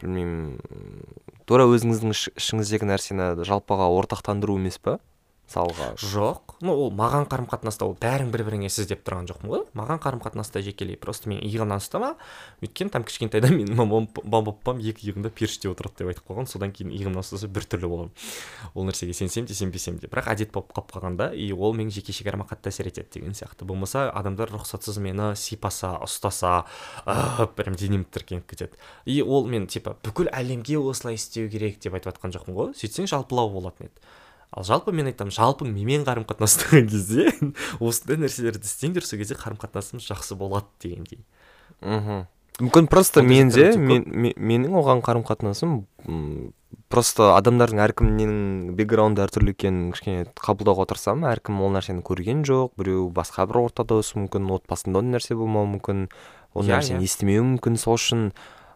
[0.00, 0.56] білмеймін
[1.48, 4.98] тура өзіңіздің ішіңіздегі нәрсені жалпыға ортақтандыру емес па
[5.46, 6.56] мысалға жоқ.
[6.66, 9.62] Ну ол маған қарым қатынаста ол бәрің бір біріңе сіз деп тұрған жоқпын ғой.
[9.78, 12.14] Маған қарым қатынаста жекелей просто мен иығымнан ұстама
[12.64, 16.90] өйткені там кішкентайда менің мамам папам екі иығымда періште отырады деп айтып қойған содан кейін
[16.96, 18.10] иығымнан ұстаса біртүрлі боламын
[18.74, 20.10] ол нәрсеге сенсем де сенбесем де.
[20.10, 23.64] Бірақ әдет болып қалып қалғанда и ол менің жеке шекарама қатты әсер етеді деген сияқты.
[23.68, 26.64] Болмаса адамдар рұқсатсыз мені сипаса ұстаса
[27.56, 28.76] прям денем тітіркеніп кетеді.
[29.04, 32.72] И ол мен типа бүкіл әлемге осылай істеу керек деп айтып жатқан жоқпын ғой.
[32.76, 34.06] Сөйтсең жалпылау болатын еді.
[34.56, 37.28] Ал жалпы мен айтамын жалпы менімен қарым қатынастаған кезде
[37.80, 41.20] осындай нәрселерді істеңдер сол кезде қарым қатынасымыз жақсы болады дегендей.
[41.84, 42.24] Мхм.
[42.56, 45.82] Мүмкін просто менде мен, ме- менің оған қарым қатынасым
[46.88, 48.32] просто адамдардың әркімнің
[48.78, 51.28] бекграунды әртүрлі екенін кішкене қабылдауға тырысамын.
[51.34, 55.68] Әркім ол нәрсені көрген жоқ біреу басқа бір ортада өсуі мүмкін отбасында ондай нәрсе болмауы
[55.76, 56.06] мүмкін
[56.56, 57.10] ол Иә, нәрсені иә.
[57.10, 58.30] естімеуі мүмкін сол үшін.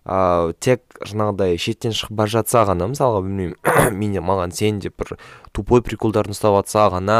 [0.09, 5.19] Ыыы тек жаңағыдай шеттен шығып бара жатса ғана мысалға білмеймін мен маған сен деп бір
[5.57, 7.19] тупой приколдарын ұстап жатса ғана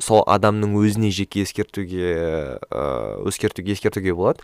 [0.00, 2.14] сол адамның өзіне жеке ескертуге
[2.70, 4.40] ыыы ескертуге ескертуге болады.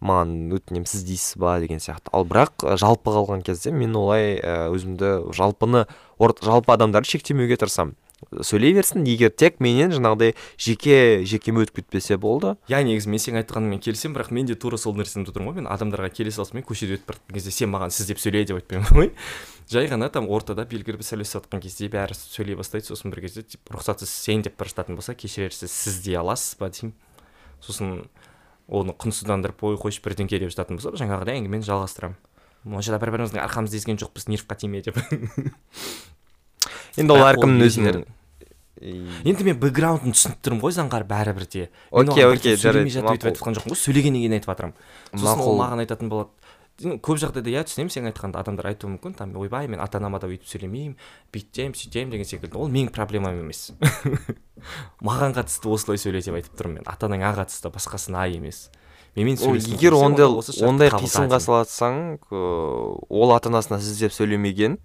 [0.00, 2.08] Маған өтінемін сіз дейсіз ба деген сияқты.
[2.16, 5.84] Ал бірақ ы, жалпы қалған кезде мен олай өзімді жалпыны
[6.18, 7.98] жалпы адамдарды шектемеуге тырысамын.
[8.30, 9.04] Сөйлей берсін.
[9.08, 12.54] Егер тек менен жаңағыдай жеке жекеме өтіп кетпесе болды.
[12.70, 15.58] Иә негізі мен сенің айтқаныңмен келісемін бірақ мен де тура сол нәрсені тұрмын ғой.
[15.60, 18.60] Мен адамдарға келе салысымен көшеде өтіп бара жатқан кезде сен маған сіз деп сөйле деп
[18.60, 19.12] айтпаймын ғой.
[19.72, 22.90] Жай ғана там ортада белгілі бір сөйлесіп жатқан кезде бәрі сөйлей бастайды.
[22.90, 26.70] Сосын бір кезде типа рұқсатсыз сен деп бара жататын болса кешірерсіз сіз дей аласыз ба
[26.70, 26.94] деймін.
[27.62, 28.02] Сосын
[28.70, 32.18] оны құнсыздандырып ой қойшы бірдеңке деп жататын болса жаңағыдай әңгімені жалғастырамын.
[32.64, 34.98] Мына жерде бір біріміздің арқамызды езген жоқпыз нервқа тиме деп.
[36.96, 38.02] енді ол әркімнің өзінің
[38.80, 41.66] енді мен бэкграундын түсініп тұрмын ғой заңғар бәрібір де.
[41.90, 43.80] Окей, окей, жарайды, жатып өйтіп айтып жатқан жоқпын ғой.
[43.80, 44.76] Сөйлегеннен кейін айтып жатырмын.
[45.12, 46.30] Сосын ол маған айтатын болады.
[47.04, 48.40] Көп жағдайда иә түсінемін сен айтқанды.
[48.40, 50.94] Адамдар айтуы мүмкін там ойбай мен ата анама да өйтіп сөйлемеймін.
[51.34, 52.56] Бүйтемін сөйтемін деген секілді.
[52.56, 53.74] Ол менің проблемам емес.
[55.04, 56.88] Маған қатысты осылай сөйле деп айтып тұрмын мен.
[56.88, 58.70] Ата анаңа қатысты басқасына емес.
[59.12, 60.24] Менімен сөйлескің егер ондай
[60.64, 61.42] ондай қисынға
[62.30, 64.78] ыыы, ол ата анасына сіз деп сөйлемеген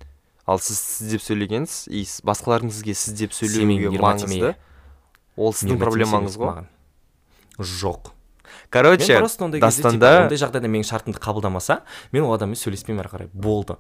[0.45, 4.55] ал сіз сіз деп сөйлегенсіз и басқалардың сізге сіз деп сөйлеуге маңызды.
[5.36, 6.65] ол сіздің проблемаңыз ғой.
[7.60, 8.12] жоқ.
[8.69, 9.21] Короче
[9.60, 11.81] дастанда ондай жағдайда менің шартымды қабылдамаса
[12.12, 13.29] мен ол адаммен сөйлеспеймін ары қарай.
[13.34, 13.77] Болды.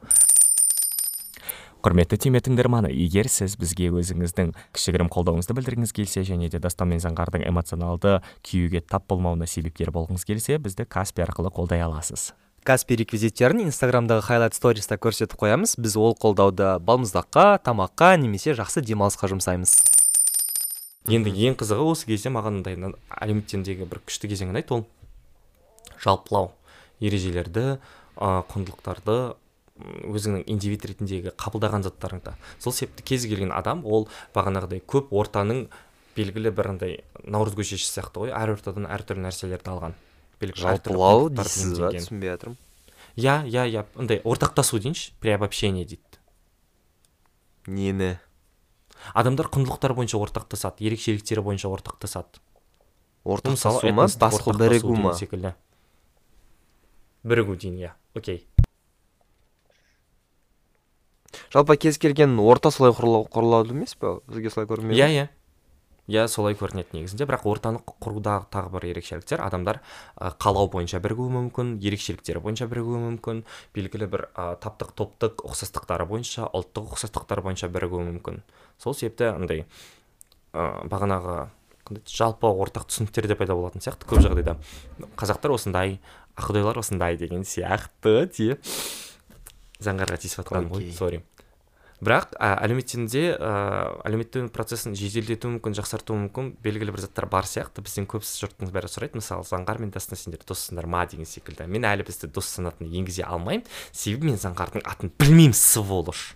[1.85, 7.03] Құрметті түйме тыңдарманы егер сіз бізге өзіңіздің кішігірім қолдауыңызды білдіргіңіз келсе және де дастан мен
[7.03, 12.31] заңғардың эмоционалды күйюге тап болмауына себепкер болғыңыз келсе бізді каспи арқылы қолдай аласыз.
[12.65, 15.75] Каспи реквизиттерін инстаграмдағы хайлайт сториста көрсетіп қоямыз.
[15.77, 19.75] Біз ол қолдауды балмұздаққа тамаққа немесе жақсы демалысқа жұмсаймыз.
[21.05, 22.79] Енді ең қызығы осы кезде маған мындай
[23.21, 24.85] әлеуметтендегі бір күшті кезең ұнайды ол.
[26.01, 26.49] Жалпылау
[27.05, 27.77] ережелерді
[28.17, 29.35] ә, құндылықтарды
[30.09, 32.33] өзіңнің индивид ретіндегі қабылдаған заттарыңды.
[32.57, 35.67] Сол себепті кез келген адам ол бағанағыдай көп ортаның
[36.17, 39.99] белгілі бір андай наурыз көшесі сияқты ғой әр ортадан әртүрлі нәрселерді алған.
[40.51, 42.61] Әртүрлі жалпылау дейсіз ба түсінбей жатырмын
[43.15, 46.19] иә иә иә андай ортақтасу дейінші приобобщение дейді.
[47.67, 48.17] Нені?
[49.13, 52.41] Адамдар құндылықтар бойынша ортақтасады ерекшеліктері бойынша ортақтасады.
[53.23, 54.07] Ортақтасу ма?
[54.59, 55.13] бірігу ма?
[55.15, 55.53] секілді.
[57.23, 58.45] Бірігу дейін иә окей.
[61.53, 65.27] Жалпы кез келген орта солай құрылады емес па сізге солай көрінбей иә иә
[66.07, 67.25] иә солай көрінеді негізінде.
[67.25, 69.81] Бірақ ортаны құрудағы тағы бір ерекшеліктер адамдар
[70.15, 73.43] қалау бойынша бірігуі мүмкін ерекшеліктері бойынша бірігуі мүмкін
[73.75, 78.43] белгілі бір ы, таптық топтық ұқсастықтары бойынша ұлттық ұқсастықтары бойынша бірігуі мүмкін.
[78.77, 81.47] Сол себепті андай ы, бағанағы
[82.09, 84.57] жалпы ортақ түсініктер де пайда болатын сияқты көп жағдайда.
[85.17, 85.99] Қазақтар осындай
[86.37, 88.65] аққұдайлар осындай деген сияқты деп
[89.85, 91.21] заңғарға тиісіп жатқаным ғой Окей.
[92.03, 93.51] Бірақ ә, әлеуметтенуде ә,
[94.07, 97.83] әлеуметтену процесін жеделдетуі мүмкін жақсартуы мүмкін белгілі бір заттар бар сияқты.
[97.85, 101.05] Бізден көп жұрттың бәрі сұрайды мысалы заңғар мен дастан сендер доссыңдар ма?
[101.07, 101.69] деген секілді.
[101.71, 103.63] Мен әлі бізді дос санатына енгізе алмаймын.
[103.91, 106.35] Себебі мен заңғардың атын білмеймін сволочь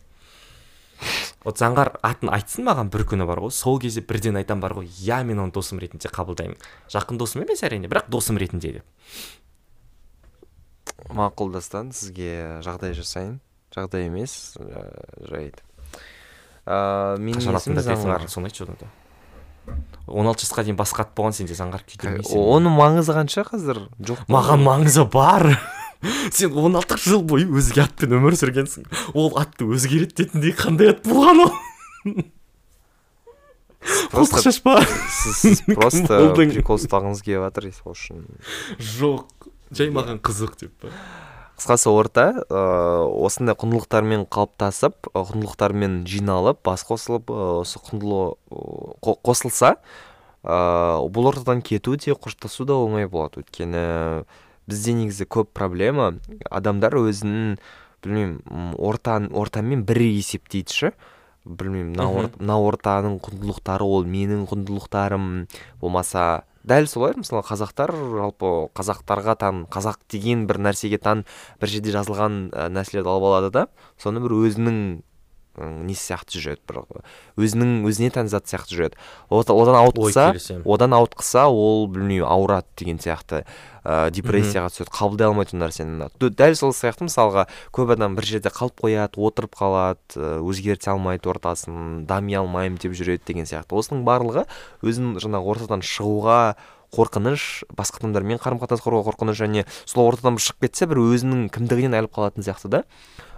[1.45, 3.53] вот заңғар атын айтсын маған бір күні бар ғой.
[3.55, 4.89] Сол кезде бірден айтам бар ғой.
[4.99, 6.59] Иә мен оны досым ретінде қабылдаймын.
[6.91, 8.85] Жақын досым емес әрине бірақ досым ретінде деп.
[11.15, 13.39] Мақұл дастан сізге жағдай жасайын.
[13.75, 14.85] Жағдай емес ә,
[15.29, 15.61] жайды
[16.69, 18.27] ыыы менің қашан есімім заңғар.
[18.29, 18.89] соны айтшы одан да
[20.07, 23.83] он алты жасқа дейін басқа ат болған сенде заңғар күйдірмейсің оның маңызы қанша қазір?
[24.01, 25.45] Жоқ маған маңызы бар.
[26.33, 28.87] Сен 16 жыл бойы өзге атпен өмір сүргенсің.
[29.13, 31.53] Ол атты өзгертетіндей қандай ат болған ол?
[34.09, 34.79] Просто- қоқыс шашпа.
[35.09, 38.25] сіз, просто прикол ұстағыңыз келіп жатыр сол үшін.
[38.79, 40.91] Жоқ жай маған қызық деп па?
[41.59, 48.37] Қысқасы орта ыыы осындай құндылықтармен қалыптасып ы, құндылықтармен жиналып бас қосылып ы, осы құндылы
[49.03, 49.75] қо- қосылса
[50.43, 53.43] ыыы бұл ортадан кету де қоштасу да оңай болады.
[53.43, 54.23] Өйткені
[54.69, 56.13] бізде негізі көп проблема.
[56.49, 57.57] Адамдар өзінің
[58.03, 60.91] білмеймін ортан ортамен бір есептейді ше.
[61.43, 61.95] Білмеймін
[62.39, 65.47] мына ортаның құндылықтары ол менің құндылықтарым
[65.81, 71.25] болмаса дәл солай мысалы қазақтар жалпы қазақтарға тән қазақ деген бір нәрсеге тән
[71.61, 73.65] бір жерде жазылған ә, нәрселерді алып алады да
[74.01, 74.77] соны бір өзінің
[75.59, 77.03] несі сияқты жүреді бір
[77.39, 78.99] өзінің өзіне тән зат сияқты жүреді.
[79.29, 83.43] Одан ауытқыса одан ауытқыса ол білмеймін ауырады деген сияқты
[83.83, 86.09] ә, депрессияға түседі қабылдай алмайды ол нәрсені.
[86.19, 87.45] Дәл сол сияқты мысалға
[87.75, 93.27] көп адам бір жерде қалып қояды отырып қалады өзгерте алмайды ортасын дами алмаймын деп жүреді
[93.27, 93.75] деген сияқты.
[93.75, 94.45] Осының барлығы
[94.83, 96.41] өзін жаңағы ортадан шығуға
[96.89, 101.93] қорқыныш басқа адамдармен қарым қатынас құруға қорқыныш және сол ортадан шығып кетсе бір өзінің кімдігінен
[101.93, 102.83] айырылып қалатын сияқты да.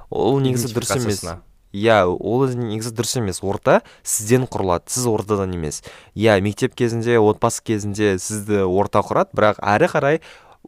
[0.07, 1.25] Ол негізі дұрыс емес.
[1.73, 3.41] Иә ол негізі дұрыс емес.
[3.43, 5.81] Орта сізден құрылады сіз ортадан емес.
[6.15, 10.21] Иә мектеп кезінде отбасы кезінде сізді орта құрады бірақ әрі қарай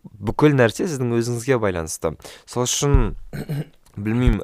[0.04, 2.16] бүкіл нәрсе сіздің өзіңізге байланысты.
[2.46, 3.16] Сол үшін
[3.96, 4.42] білмеймін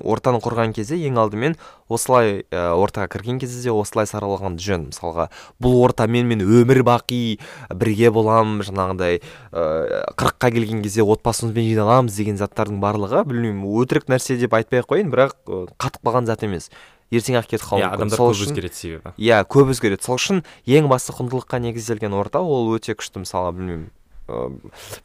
[0.00, 1.56] ортаны құрған кезде ең алдымен
[1.92, 4.88] осылай ә, ортаға кірген кезде де осылай саралаған жөн.
[4.92, 5.28] Мысалға
[5.62, 7.38] бұл ортамен мен өмір бақи
[7.74, 9.20] бірге болам жаңағыдай
[9.52, 14.90] қырыққа ә, келген кезде отбасымызбен жиналамыз деген заттардың барлығы білмеймін өтірік нәрсе деп айтпай ақ
[14.94, 15.38] қояйын бірақ
[15.76, 16.70] қатып қалған зат емес.
[17.12, 19.10] Ертең ақ кетіп қалуы иә адамдар көп өзгереді себебі.
[19.20, 20.00] иә көп өзгереді.
[20.00, 23.90] Сол үшін ең басты құндылыққа негізделген орта ол өте күшті мысалға білмеймін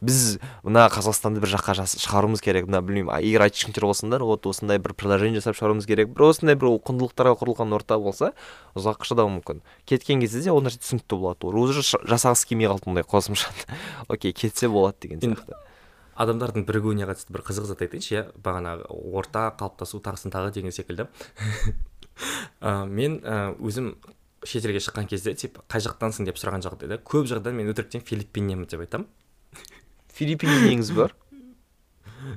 [0.00, 2.68] біз мына қазақстанды бір жаққа шығаруымыз керек.
[2.68, 6.10] Мына білмеймін егер айтышыңдар болсаңдар вот осындай бір приложение жасап шығаруымыз керек.
[6.14, 8.32] Бір осындай бір құндылықтарға құрылған орта болса
[8.78, 9.62] ұзақ шыдауы мүмкін.
[9.88, 11.48] Кеткен кезде де ол нәрсе түсінікті болады.
[11.48, 13.66] Ол уже жасағысы келмей қалды ондай қосымшаны.
[14.08, 15.58] Окей кетсе болады деген сияқты.
[16.18, 18.22] адамдардың бірігуіне қатысты бір қызық зат айтайыншы иә.
[18.42, 21.06] Бағанағы орта қалыптасу тағысын тағы деген секілді.
[22.98, 23.94] Мен өзім
[24.46, 28.82] шетелге шыққан кезде типа қай жақтансың деп сұраған жағдайда көп жағдайда мен өтіріктен филиппинненмін деп
[28.84, 29.06] айтамын.
[30.18, 31.10] Filipinli Wings var.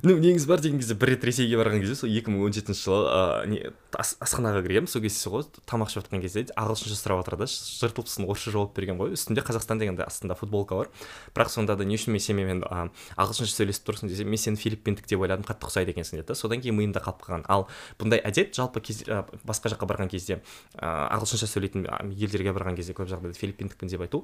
[0.04, 2.84] Ну негізі бар деген кезде бір рет ресейге барған кезде сол екі мың он жетінші
[2.86, 3.60] жылы ыыы не
[3.92, 4.88] асханаға кіргенмін.
[4.88, 8.76] Сол кезде ғой тамақ ішіп жатқан кезде ағылшынша сұрап жатыр да жыртылып сосын орысша жауап
[8.78, 9.14] берген ғой.
[9.18, 10.92] Үстінде қазақстан дегенде астында футболка бар.
[11.36, 15.20] Бірақ сонда да не үшін мен сенімен ағылшынша сөйлесіп тұрсың десе мен сені филиппиндік деп
[15.20, 16.36] ойладым қатты ұқсайды екенсің деді да.
[16.40, 17.44] Содан кейін миымда қалып қалған.
[17.52, 17.68] Ал
[18.00, 19.04] бұндай әдет жалпы кез,
[19.44, 20.40] басқа жаққа барған кезде
[20.80, 24.24] ағылшынша сөйлейтін елдерге барған кезде көп жағдайда филиппиндікпін деп айту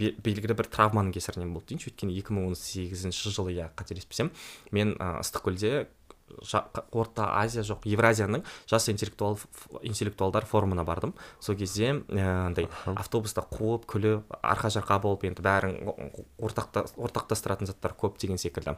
[0.00, 1.92] белгілі бір травманың кесірінен болды дейінші.
[1.92, 4.32] Өйткені екі мың он сегізінші жылы иә қателеспесем
[4.76, 5.86] мен ә, ыстықкөлде
[6.90, 9.38] орта азия жоқ евразияның жас интеллектуал
[9.86, 11.14] интеллектуалдар форумына бардым.
[11.40, 15.78] Сол кезде андай автобуста қуып күліп арқа жарқа болып енді бәрін
[16.42, 18.76] ортақта ортақтастыратын заттар көп деген секілді.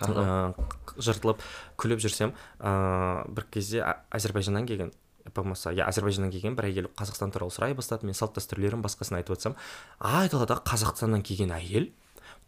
[0.00, 0.54] Ә,
[0.96, 1.42] жыртылып
[1.76, 3.82] күліп жүрсем ә, бір кезде
[4.14, 4.94] әзербайжаннан келген
[5.34, 8.06] болмаса иә әзербайжаннан келген бір әйел қазақстан туралы сұрай бастады.
[8.06, 9.58] Мен салт дәстүрлерін басқасын айтып жатсам
[9.98, 11.90] айдалада қазақстаннан келген әйел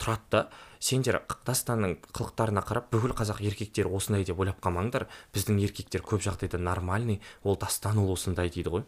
[0.00, 0.42] тұрады да.
[0.82, 5.06] Сендер дастанның қылықтарына қарап бүкіл қазақ еркектері осындай деп ойлап қалмаңдар.
[5.34, 8.86] Біздің еркектер көп жағдайда нормальный ол дастан ол осындай дейді ғой.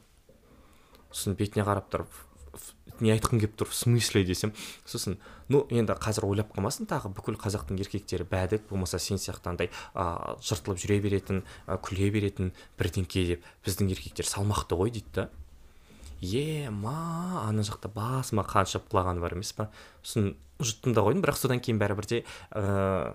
[1.12, 2.22] Сосын бетіне қарап тұрып
[3.00, 4.52] не айтқың келіп тұр в смысле десем.
[4.86, 9.70] Сосын ну енді қазір ойлап қалмасын тағы бүкіл қазақтың еркектері бәдік болмаса сен сияқты андай
[9.94, 13.48] ә, жыртылып жүре беретін ә, күле беретін бірдеңке деп.
[13.66, 15.28] Біздің еркектер салмақты ғой дейді да.
[16.24, 19.68] Е ма ана жақта басыма қан шығып құлағаны бар емес па?
[20.02, 22.20] Сосын жұттым да қойдым бірақ содан кейін бәрібір де
[22.54, 23.12] ыыы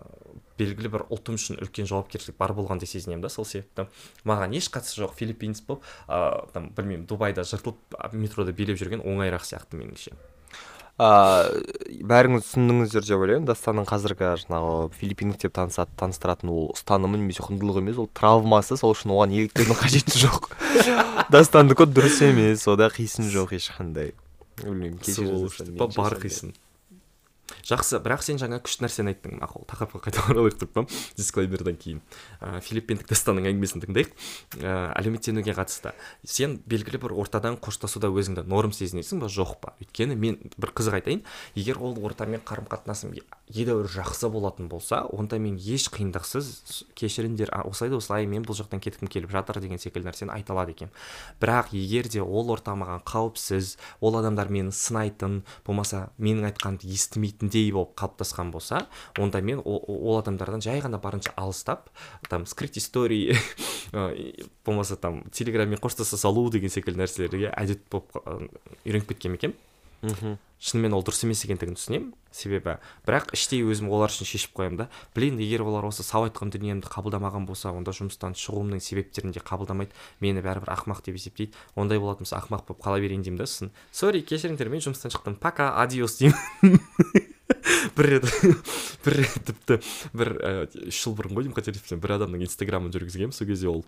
[0.60, 3.88] белгілі бір ұлтым үшін үлкен жауапкершілік бар болған деп сезінемін да сол себепті.
[4.28, 9.48] Маған еш қатысы жоқ филиппинец болып ыыы там білмеймін дубайда жыртылып метрода билеп жүрген оңайырақ
[9.48, 10.18] сияқты меніңше.
[11.00, 13.48] Ыыы бәріңіз түсіндіңіздер деп ойлаймын.
[13.48, 18.76] Дастанның қазіргі жаңағы филиппиндік деп танысады таныстыратын ол ұстанымы немесе құндылығы емес ол травмасы.
[18.80, 20.50] Сол үшін оған еліктеудің қажеті жоқ.
[21.34, 22.68] Дастандікі дұрыс емес.
[22.68, 24.12] Ода қисын жоқ ешқандай.
[24.60, 26.52] Білмеймін кешіріңіз бар қисын.
[27.70, 29.38] Жақсы бірақ сен жаңа күшті нәрсені айттың.
[29.40, 30.86] Мақұл тақырыпқа қайта оралайық деп па
[31.18, 32.02] дисклеймерден кейін.
[32.42, 34.14] Ә, филиппиндік дастанның әңгімесін тыңдайық.
[34.60, 35.94] Ә, әлеуметтенуге қатысты.
[36.26, 39.76] Сен белгілі бір ортадан қоштасуда өзіңді норм сезінесің ба жоқ па?
[39.84, 41.24] Өйткені мен бір қызық айтайын.
[41.56, 43.14] Егер ол ортамен қарым қатынасым
[43.50, 47.54] едәуір жақсы болатын болса онда мен еш қиындықсыз кешіріңдер.
[47.66, 50.94] Осылай да осылай мен бұл жақтан кеткім келіп жатыр деген секілді нәрсені айта алады екенмін
[51.42, 57.59] бірақ егер де ол орта маған қауіпсіз ол адамдар мені сынайтын болмаса менің айтқанымды естімейтіндей
[57.74, 58.86] болып қалыптасқан болса
[59.18, 61.90] онда мен ол, ол адамдардан жай ғана барынша алыстап
[62.30, 63.36] там скрыть истории
[64.66, 68.16] болмаса там телеграммен қоштаса салу деген секілді нәрселерге әдет болып
[68.86, 69.58] үйреніп кеткен екенмін
[70.02, 70.38] мхм.
[70.60, 72.76] Шынымен ол дұрыс емес екендігін түсінемін себебі
[73.08, 76.92] бірақ іштей өзім олар үшін шешіп қоямын да блин егер олар осы сау айтқан дүниемді
[76.92, 81.56] қабылдамаған болса онда жұмыстан шығуымның себептерін де қабылдамайды мені бәрібір ақымақ деп есептейді.
[81.80, 85.40] Ондай болатын болса ақымақ болып қала берейін деймін да сосын сорри кешіріңдер мен жұмыстан шықтым.
[85.40, 86.80] Пока адиос деймін.
[87.98, 88.30] бір рет
[89.06, 89.80] бір рет тіпті
[90.14, 90.36] бір
[90.90, 93.84] үш жыл бұрын ғой деймін қателеспесем бір адамның инстаграмын жүргізгенмін сол кезде ол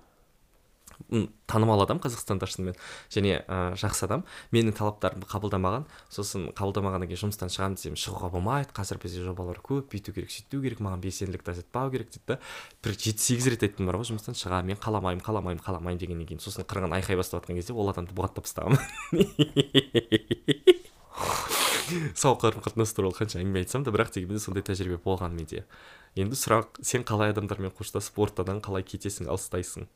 [1.48, 2.76] танымал адам қазақстанда шынымен
[3.12, 4.24] және ә, жақсы адам.
[4.54, 9.92] Менің талаптарымды қабылдамаған сосын қабылдамағаннан кейін жұмыстан шығамын десем шығуға болмайды қазір бізде жобалар көп
[9.92, 12.40] бүйту керек сөйту керек маған белсенділік танытпау керек дейді да.
[12.84, 16.44] Бір жеті сегіз рет айттым бар ғой жұмыстан шығамын мен қаламаймын қаламаймын қаламаймын дегеннен кейін
[16.44, 18.80] сосын қырғын айқай бастап жатқан кезде ол адамды бұғаттап тастағанмын.
[22.16, 25.66] сау қарым қатынас туралы қанша әңгіме айтсам да бірақ дегенмен сондай тәжірибе болған менде.
[26.16, 29.88] Енді сұрақ сен қалай адамдармен қоштасып ортадан қалай кетесің алыстайсың?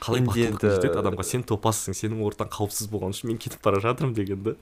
[0.00, 1.24] Қалай батылдық жетеді адамға?
[1.28, 4.56] Сен топассың сенің ортаң қауіпсіз болған үшін мен кетіп бара жатырмын дегенді.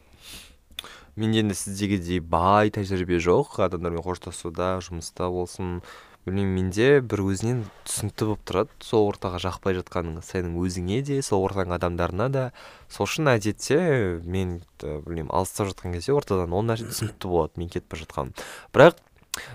[1.18, 5.80] Менде енді сіздегідей бай тәжірибе жоқ адамдармен қоштасуда жұмыста болсын
[6.28, 8.72] білмеймін менде бір өзінен түсінікті болып тұрады.
[8.84, 12.44] Сол ортаға жақпай жатқаның сенің өзіңе де сол ортаның адамдарына да.
[12.92, 13.78] Сол үшін әдетте
[14.24, 18.34] мен білмеймін алыстап жатқан кезде ортадан ол нәрсе түсінікті болады мен кетіп бара жатқаным.
[18.76, 19.00] Бірақ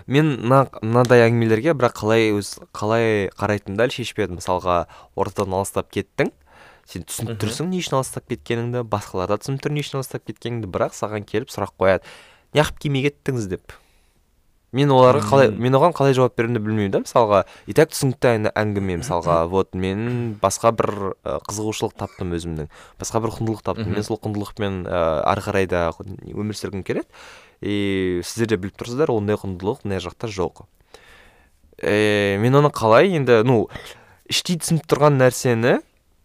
[0.08, 4.40] мен мына мынадай әңгімелерге бірақ қалай өз қалай қарайтынымды әлі шешпедім.
[4.42, 6.34] Мысалға ортадан алыстап кеттің
[6.90, 10.72] сен түсініп тұрсың не үшін алыстап кеткеніңді басқалар да түсініп тұр не үшін алыстап кеткеніңді
[10.72, 12.04] бірақ саған келіп сұрақ қояды.
[12.54, 13.76] Неғып келмей кеттіңіз деп.
[14.74, 18.98] Мен оларға қалай мен оған қалай жауап берерімді білмеймін да мысалға и так түсінікті әңгіме
[19.04, 19.38] мысалға.
[19.52, 22.70] Вот мен басқа бір қызығушылық таптым өзімнің.
[23.02, 23.94] Басқа бір құндылық таптым.
[23.94, 25.00] Мен сол құндылықпен ә,
[25.30, 27.08] ары қарай да өмір сүргім келеді.
[27.62, 30.66] И сіздер де біліп тұрсыздар ондай құндылық мына жақта жоқ.
[31.80, 33.68] Ә, мен оны қалай енді ну
[34.30, 35.80] іштей түсініп тұрған нәрсені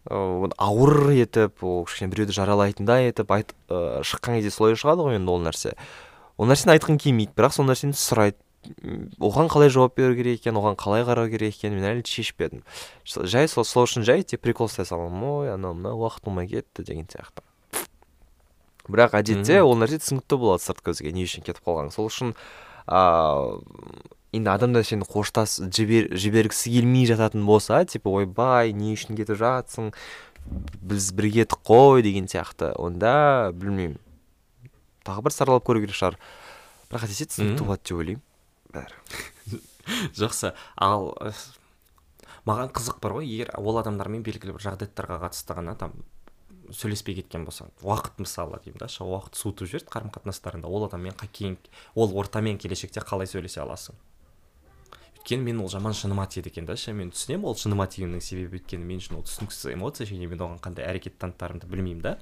[0.08, 5.34] ауыр етіп ол кішкене біреуді жаралайтындай етіп айт, ә, шыққан кезде солай шығады ғой енді
[5.34, 5.74] ол нәрсе.
[6.38, 8.38] Ол нәрсені айтқым келмейді бірақ сол нәрсені сұрайды
[9.22, 12.64] оған қалай жауап беру керек екен оған қалай қарау керек екенін мен әлі шешпедім
[13.06, 15.22] жай сол сол үшін жай тек прикол ұстай саламын.
[15.22, 17.44] Ой анау мынау уақыт болмай кетті деген сияқты.
[18.88, 22.34] Бірақ әдетте ол нәрсе түсінікті болады сырт көзге не үшін кетіп қалғаның сол үшін
[22.88, 23.62] ыыы
[24.32, 29.92] енді адамдар сені қоштас жібер, жібергісі келмей жататын болса типа ойбай не үшін кетіп жатсың
[30.82, 32.74] біз бірге едік қой деген сияқты.
[32.76, 34.00] Онда білмеймін.
[35.08, 36.18] Тағы бір саралап көру керек шығар.
[36.92, 38.22] Бірақ әдетте түсінікті болады деп ойлаймын.
[38.76, 39.62] Бәрі.
[40.20, 40.52] Жақсы.
[40.76, 41.14] Ал
[42.48, 45.96] маған қызық бар ғой егер ол адамдармен белгілі бір жағдаяттарға қатысты ғана там
[46.74, 51.56] сөйлеспей кеткен болсаң уақыт мысалы деймін да уақыт суытып жіберді қарым қатынастарыңда ол адаммен кейін
[51.94, 53.96] ол ортамен келешекте қалай сөйлесе аласың?
[55.18, 58.84] Өйткені мен ол жаман шыныма тиеді екен да мен түсінемін ол шыныма тиюінің себебі өйткені
[58.84, 62.18] мен үшін ол түсініксіз эмоция және мен оған қандай әрекет танытарымды білмеймін да.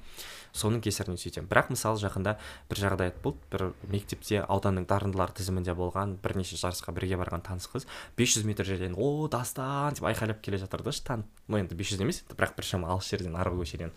[0.53, 2.35] Соның кесірінен сөйтемін бірақ мысалы жақында
[2.69, 3.39] бір жағдаят болды.
[3.51, 7.87] Бір мектепте ауданның дарындылар тізімінде болған бірнеше жарысқа бірге барған таныс қыз
[8.17, 9.93] 500 метр жерден о дастан!
[9.93, 13.35] деп айқайлап келе жатыр да танып ну енді бес жүз емес бірақ біршама алыс жерден
[13.35, 13.93] арғы көшеден.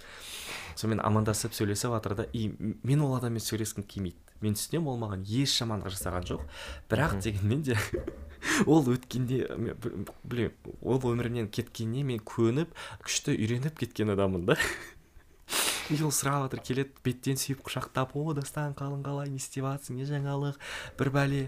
[0.77, 4.19] Сонымен амандасып сөйлесіп жатыр да и мен ол адаммен сөйлескім келмейді.
[4.41, 6.45] Мен түсінемін ол маған еш жамандық жасаған жоқ.
[6.89, 7.77] Бірақ дегенмен де
[8.67, 9.43] ол өткенде
[10.25, 12.73] білмеймін ол өмірімнен кеткеніне мен көніп
[13.05, 14.57] күшті үйреніп кеткен адаммын да.
[15.99, 20.59] Сұрап жатыр келеді беттен сүйіп құшақтап о дастан қалың қалай не істеп жатрсың не жаңалық?
[20.99, 21.41] Бір бәле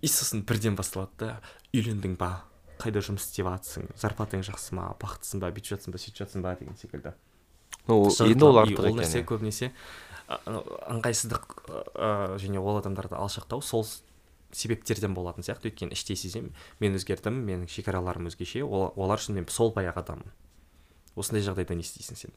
[0.00, 1.28] и сосын бірден басталады да
[1.74, 2.46] үйлендің ба?
[2.80, 4.94] Қайда жұмыс істеп жатрсың зарплатаң жақсы ма?
[5.02, 5.52] Бақыттысың ба?
[5.52, 6.00] Бүйтіп жатсың ба?
[6.00, 6.56] Сөйтіп жатсың ба?
[6.56, 7.12] деген секілді.
[7.88, 9.74] Енді ол артық ол нәрсе көбінесе
[10.30, 11.44] ыңғайсыздық
[12.40, 13.84] және ол адамдарды алшақтау сол
[14.52, 15.70] себептерден болатын сияқты.
[15.70, 20.32] Өйткені іштей сеземін мен өзгердім менің шекараларым өзгеше олар үшін мен сол баяғы адаммын.
[21.18, 22.34] Осындай жағдайда не істейсің сен?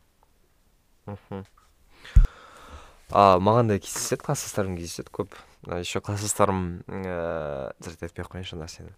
[1.06, 1.46] Мхм.
[3.12, 5.38] А маған да кездеседі класстастарым кездеседі көп.
[5.80, 8.94] Еще класстастарым ыыы жарайды айтпай ақ қояйыншы ол нәрсені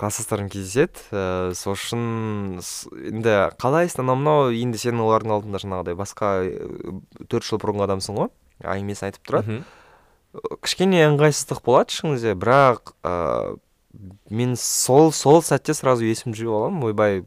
[0.00, 2.60] класстастарым кездеседі ііі сол үшін
[3.12, 6.30] енді қалайсың анау мынау енді сен олардың алдында жаңағыдай басқа
[7.28, 8.30] төрт жыл бұрынғы адамсың ғой
[8.64, 9.58] әңгімесін айтып тұрады.
[10.64, 13.58] Кішкене ыңғайсыздық болады ішіңізде бірақ ыыы
[14.30, 16.86] мен сол сол сәтте сразу есімді жиып аламын.
[16.88, 17.24] Ойбай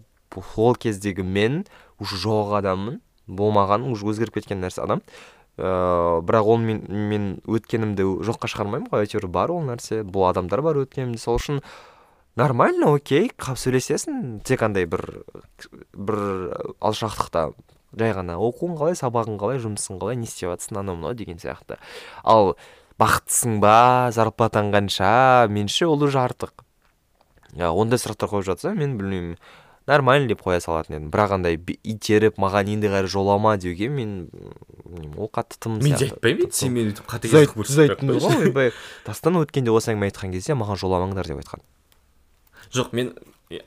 [0.56, 1.66] сол кездегі мен
[2.01, 3.01] уже жоқ адаммын.
[3.28, 5.01] Болмаған уже өзгеріп кеткен нәрсе адам.
[5.57, 10.63] Ыыы бірақ ол мен, мен өткенімді жоққа шығармаймын ғой әйтеуір бар ол нәрсе бұл адамдар
[10.65, 11.61] бар өткенімде сол үшін
[12.36, 15.05] нормально окей сөйлесесің тек андай бір
[15.93, 16.17] бір
[16.82, 17.51] алшақтықта.
[17.93, 21.78] Жай ғана оқуың қалай сабағың қалай жұмысың қалай не істеп жатрсың анау мынау деген сияқты.
[22.26, 22.55] Ал
[22.97, 26.65] бақыттысың ба зарплатаң қанша меніңше ол уже артық.
[27.53, 29.38] Ондай сұрақтар қойып жатса мен білмеймін.
[29.88, 31.09] Нормально деп қоя салатын едім.
[31.13, 34.29] Бірақ андай итеріп маған енді қарай жолама деуге мен
[35.17, 38.73] ол қатты тым мен де айтпаймын енді сен мені өйтіп қатыгездік ғой ойбай.
[39.07, 41.63] Дастан өткенде осы әңгіме айтқан кезде маған жоламаңдар деп айтқан.
[42.73, 43.13] Жоқ мен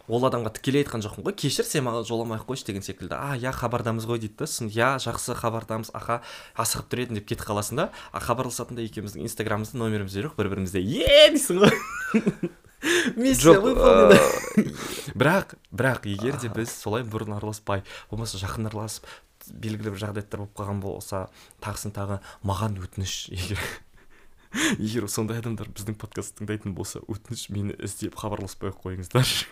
[0.09, 1.37] ол адамға тікелей айтқан жоқпын ғой.
[1.39, 3.15] Кешір сен маған жоламай ақ қойшы деген секілді.
[3.15, 6.23] А иә хабардамыз ғой дейді да сосын иә жақсы хабардамыз аха
[6.59, 7.89] асығып тұр едім деп кетіп қаласың да.
[8.11, 12.51] А хабарласатында екеуміздің инстаграмымызда номеріміз жоқ бір бірімізде е дейсің ғой.
[13.17, 14.19] миссия выполнена.
[14.57, 14.65] э,
[15.19, 19.07] бірақ бірақ егер де біз солай бұрын араласпай болмаса жақын араласып
[19.47, 21.27] белгілі бір жағдаяттар болып қалған болса
[21.65, 23.63] тағысын тағы маған өтініш егер
[24.79, 29.47] егер сондай адамдар біздің подкастты тыңдайтын болса өтініш мені іздеп хабарласпай ақ қойыңыздаршы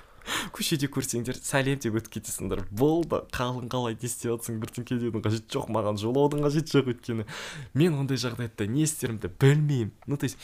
[0.55, 2.65] көшеде көрсеңдер сәлем деп өтіп кетесіңдер.
[2.73, 7.27] Болды қалың қалай не істеп жатсың бірдеңке деудің қажеті жоқ маған жолаудың қажеті жоқ өйткені.
[7.77, 9.93] Мен ондай жағдаятта не істерімді білмеймін.
[10.07, 10.39] Ну то есть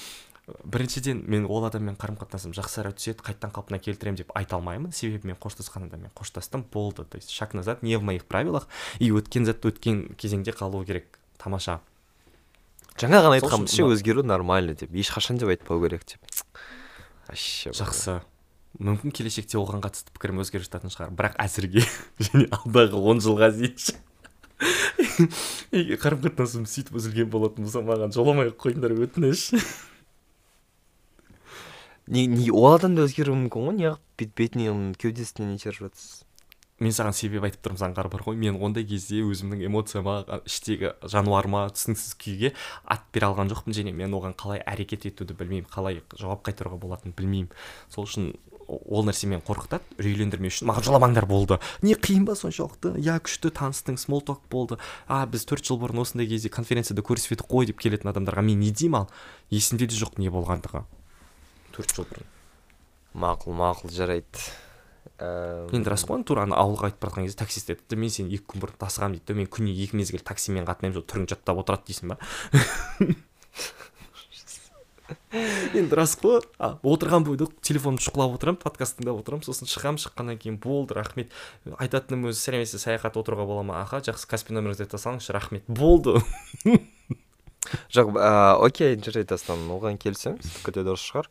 [0.64, 4.92] біріншіден мен ол адаммен қарым қатынасым жақсара түседі қайтадан қалпына келтіремін деп айта алмаймын.
[4.92, 7.04] Себебі мен қоштасқанда мен қоштастым болды.
[7.04, 8.68] То есть шаг назад не в моих правилах.
[8.98, 11.18] И өткен зат өткен кезеңде қалуы керек.
[11.38, 11.80] Тамаша.
[12.98, 14.90] Жаңа ғана айтқанбыз ше өзгеру нормально деп.
[14.90, 16.20] Ешқашан деп айтпау керек деп.
[17.28, 18.20] Вообще жақсы.
[18.78, 21.10] Мүмкін келешекте оған қатысты пікірім өзгеріп жататын шығар.
[21.16, 21.82] Бірақ әзірге
[22.30, 23.98] және алдағы он жылға дейін ше
[25.72, 29.46] егер қарым қатынасым сөйтіп үзілген болатын болса маған жоламай ақ қойыңдар өтініш.
[32.10, 36.24] Не, не ол адам да өзгеруі мүмкін ғой неғып бет бетінен кеудесінен итеріп жатсыз
[36.80, 38.38] мен саған себеп айтып тұрмын заңғар бар ғой.
[38.40, 42.52] Мен ондай кезде өзімнің эмоцияма іштегі жануарыма түсініксіз күйге
[42.88, 43.76] ат бере алған жоқпын.
[43.76, 47.50] Және мен оған қалай әрекет етуді білмеймін қалай жауап қайтаруға болатынын білмеймін.
[47.92, 48.30] Сол үшін
[48.70, 50.70] ол нәрсе мені қорқытады үрейлендірмеу үшін.
[50.70, 51.58] Маған жоламаңдар болды.
[51.84, 52.94] Не қиын ба соншалықты?
[53.02, 54.78] Иә күшті таныстың смол ток болды.
[55.10, 58.62] А біз төрт жыл бұрын осындай кезде конференцияда көрісіп едік қой деп келетін адамдарға мен
[58.62, 59.10] не деймін ал?
[59.50, 60.86] Есімде де жоқ не болғандығы.
[61.74, 62.28] Төрт жыл бұрын.
[63.20, 64.44] Мақұл мақұл жарайды.
[65.20, 68.36] Эм, енді рас қой тура ана ауылға айтып бара жатқан кезде таксист айтады мен сені
[68.36, 69.26] екі күн бұрын тасығамын дейді.
[69.28, 72.20] Да мен күніне екі мезгіл таксимен қатынаймын сол түрің жаттап отырады дейсің ба?
[75.30, 79.44] Енді рас қой отырған бойда телефонымды шұқылап отырамын подкаст тыңдап отырамын.
[79.46, 81.30] Сосын шығамын шыққаннан кейін болды рахмет.
[81.78, 83.80] Айтатыным өзі сәлеметсіз саяхат отыруға бола ма?
[83.82, 85.66] Аха жақсы каспи нөміріңізді айта салыңызшы рахмет.
[85.68, 86.18] Болды.
[87.94, 91.30] Жоқ ә, окей жарайды дастан оған келісемін сіздікі де дұрыс шығар.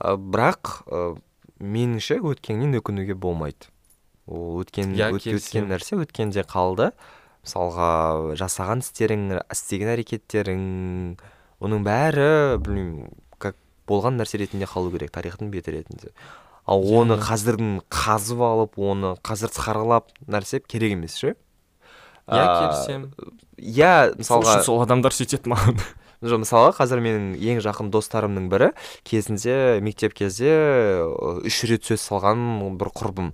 [0.00, 1.16] Ә, бірақ ә,
[1.60, 3.68] меніңше өткеннен өкінуге болмайды.
[4.26, 6.90] Ол өткен өт- өткен нәрсе өткенде қалды.
[7.44, 10.64] Мысалға жасаған істерің істеген әрекеттерің
[11.64, 12.26] оның бәрі
[12.60, 13.08] білмеймін
[13.40, 13.56] как
[13.88, 16.12] болған нәрсе ретінде қалу керек тарихтың беті ретінде.
[16.68, 17.00] Ал Иә.
[17.00, 21.34] оны қазірдің қазып алып оны қазір саралап нәрсе керек емес ше?
[22.28, 23.10] Иә келісемін.
[23.58, 25.80] иә сол мысалға сол адамдар сөйтеді маған.
[26.20, 28.72] Жоқ мысалға қазір менің ең жақын достарымның бірі.
[29.08, 30.50] Кезінде мектеп кезде
[31.48, 33.30] үш рет сөз салған бір құрбым.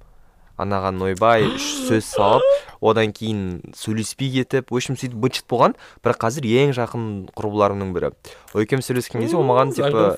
[0.57, 2.47] Анаған ойбай үш сөз салып
[2.81, 5.75] одан кейін сөйлеспей кетіп в общем сөйтіп быт болған.
[6.07, 8.13] Бірақ қазір ең жақын құрбыларымның бірі.
[8.55, 10.15] Ол екеуміз сөйлескен кезде ол маған типа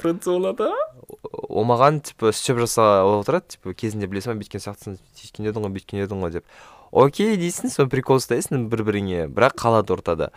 [1.33, 3.57] ол маған типа сөйтіп жасап отырады.
[3.57, 6.47] Типа кезінде білесің ба бүйткен сияқтысың сөйткен едің ғой бүйткен едің ғой деп.
[6.93, 10.31] Окей дейсің сол прикол ұстайсың бір біріңе бірақ қалады ортада.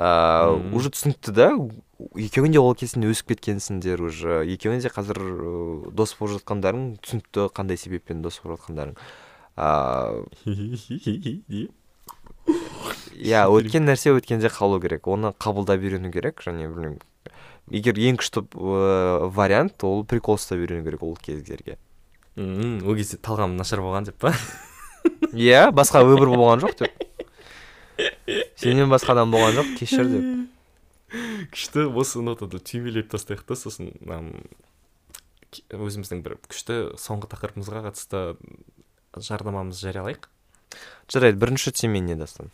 [0.00, 1.48] Ыыы уже түсінікті да?
[2.16, 4.40] Екеуің де ол кезінде өсіп кеткенсіңдер уже.
[4.48, 5.20] Екеуің де қазір
[5.92, 8.96] дос болып жатқандарың түсінікті қандай себеппен дос болып жатқандарың?
[9.60, 10.24] Ыыы
[13.20, 15.04] иә өткен нәрсе өткенде қалу керек.
[15.04, 17.00] Оны қабылдап үйрену керек және білмеймін
[17.70, 18.42] егер ең күшті
[19.36, 21.76] вариант ол прикол ұстап үйрену керек ол кездерге.
[22.36, 24.32] Мм, ол кезде талғамым нашар болған деп па?
[25.32, 27.06] Иә басқа выбор болған жоқ деп.
[28.60, 30.26] сенен басқа адам болған жоқ кешір деп.
[31.54, 33.90] күшті осы нотада түймелеп тастайық та сосын
[35.74, 38.22] өзіміздің бір күшті соңғы тақырыбымызға қатысты
[39.16, 40.28] жарнамамызды жариялайық.
[41.10, 42.52] Жарайды бірінші теме не дастан?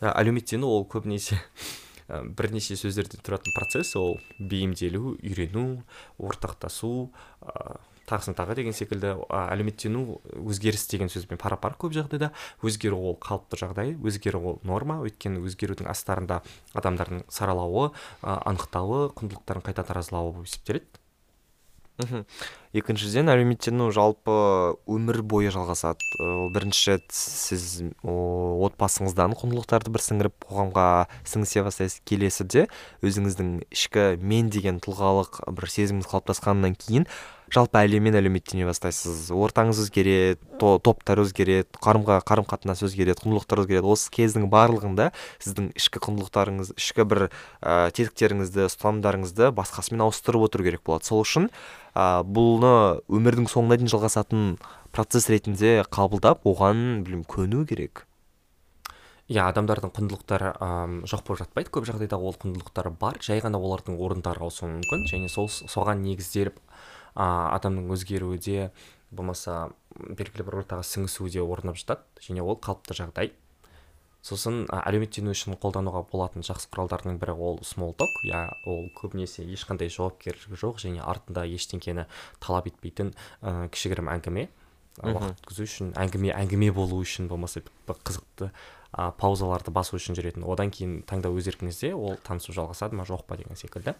[0.00, 1.38] Әлеуметтену ол көбінесе
[2.08, 5.80] ә, бірнеше сөздерден тұратын процесс ол бейімделу үйрену
[6.20, 7.08] ортақтасу
[7.40, 7.78] ә,
[8.08, 12.32] тағысын тағы деген секілді әлеуметтену өзгеріс деген сөзбен пара пар көп жағдайда
[12.62, 15.00] өзгеру ол қалыпты жағдай өзгеру ол норма.
[15.06, 16.42] Өйткені өзгерудің астарында
[16.74, 17.90] адамдардың саралауы
[18.22, 20.86] анықтауы құндылықтарын қайта таразылауы болып есептеледі.
[21.96, 22.26] Мхм.
[22.76, 26.04] Екіншіден әлеуметтену жалпы өмір бойы жалғасады.
[26.20, 30.84] Ол бірінші сіз отбасыңыздан құндылықтарды бір сіңіріп қоғамға
[31.24, 32.66] сіңісе бастайсыз келесіде
[33.00, 37.08] өзіңіздің ішкі мен деген тұлғалық бір сезіміңіз қалыптасқаннан кейін
[37.52, 39.28] жалпы әлеммен әлеуметтене бастайсыз.
[39.34, 43.86] Ортаңыз өзгереді то- топтар өзгереді қарымға қарым қатынас өзгереді құндылықтар өзгереді.
[43.86, 45.12] Осы кездің барлығында
[45.44, 47.28] сіздің ішкі құндылықтарыңыз ішкі бір
[47.62, 51.06] ә, тетіктеріңізді ұстанымдарыңызды басқасымен ауыстырып отыру керек болады.
[51.06, 51.48] Сол үшін
[51.94, 54.58] ә, бұны өмірдің соңына дейін жалғасатын
[54.90, 58.06] процесс ретінде қабылдап оған білім көну керек.
[59.26, 61.70] Иә адамдардың құндылықтары ам, жоқ болып жатпайды.
[61.74, 63.18] Көп жағдайда ол құндылықтары бар.
[63.18, 65.02] Жай ғана олардың орындары ауысуы мүмкін.
[65.10, 66.60] Және сол соған негізделіп
[67.16, 68.70] адамның өзгеруі де
[69.10, 72.04] болмаса белгілі бір ортаға сіңісуі де орнап жатады.
[72.20, 73.32] Және ол қалыпты жағдай.
[74.26, 79.86] Сосын ә, әлеуметтену үшін қолдануға болатын жақсы құралдардың бірі ол смолток иә ол көбінесе ешқандай
[79.94, 82.08] жауапкершілігі жоқ және артында ештеңкені
[82.42, 84.48] талап етпейтін ә, кішігірім әңгіме.
[84.98, 90.42] Уақыт өткізу үшін әңгіме әңгіме болу үшін болмаса қызықты ә, паузаларды басу үшін жүретін.
[90.42, 93.94] Одан кейін таңдау өз еркіңізде ол танысу жалғасады ма жоқ па деген секілді.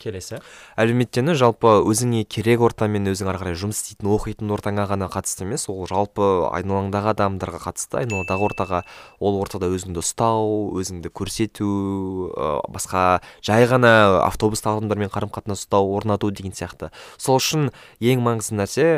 [0.00, 0.40] Келесі.
[0.80, 5.68] Әлеуметтену жалпы өзіңе керек ортамен өзің ары қарай жұмыс істейтін оқитын ортаңа ғана қатысты емес
[5.70, 8.82] ол жалпы айналаңдағы адамдарға қатысты айналадағы ортаға
[9.20, 11.70] ол ортада өзіңді ұстау өзіңді көрсету
[12.32, 16.90] ә, басқа жай ғана автобуста адамдармен қарым қатынас ұстау орнату деген сияқты.
[17.18, 17.70] Сол үшін
[18.00, 18.90] ең маңызды нәрсе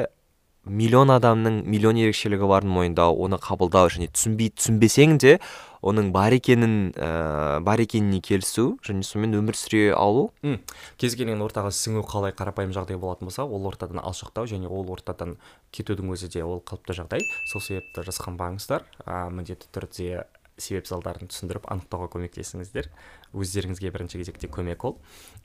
[0.64, 5.38] миллион адамның миллион ерекшелігі барын мойындау оны қабылдау және түсінбей түсінбесең де
[5.82, 10.28] оның бар екенін ә, бар екеніне келісу және сонымен өмір сүре алу.
[10.46, 10.60] М,
[11.00, 15.36] кез келген ортаға сіңу қалай қарапайым жағдай болатын болса ол ортадан алшақтау және ол ортадан
[15.74, 17.26] кетудің өзі де ол қалыпты жағдай.
[17.50, 20.26] Сол себепті жасқанбаңыздар ә, міндетті түрде
[20.62, 22.90] себеп салдарын түсіндіріп анықтауға көмектесіңіздер.
[23.34, 25.00] Өздеріңізге бірінші кезекте көмек ол.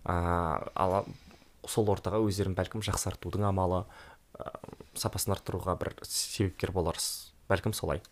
[0.05, 1.07] Ал
[1.67, 3.85] сол ортаға өздерін бәлкім жақсартудың амалы
[4.37, 4.51] ә,
[4.99, 7.33] сапасын арттыруға бір себепкер боларсыз.
[7.49, 8.03] Бәлкім солай.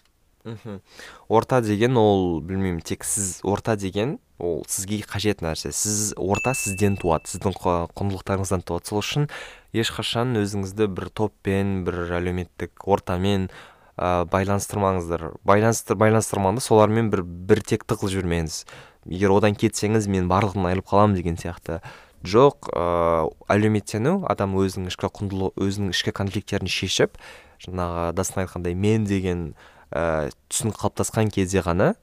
[0.45, 0.79] Мхм.
[1.27, 5.71] Орта деген ол білмеймін тек сіз орта деген ол сізге қажет нәрсе.
[5.73, 7.57] Сіз орта сізден туады сіздің
[7.97, 8.87] құндылықтарыңыздан туады.
[8.87, 9.27] Сол үшін
[9.73, 13.49] ешқашан өзіңізді бір топпен бір әлеуметтік ортамен
[13.97, 15.33] ә, байланыстырмаңыздар.
[15.43, 18.63] Байланыстыр байланыстырмаңыз солармен бір бір текті қылып жүрмеңіз.
[19.09, 21.81] Егер одан кетсеңіз мен барлығынан айырылып қаламын деген сияқты.
[22.25, 27.19] Жоқ ыыы әлеуметтену адам өзінің ішкі құндылық өзінің ішкі конфликттерін шешіп
[27.61, 29.53] жаңағы дастан айтқандай мен деген
[29.95, 31.93] ә, түсінік қалыптасқан кезде ғана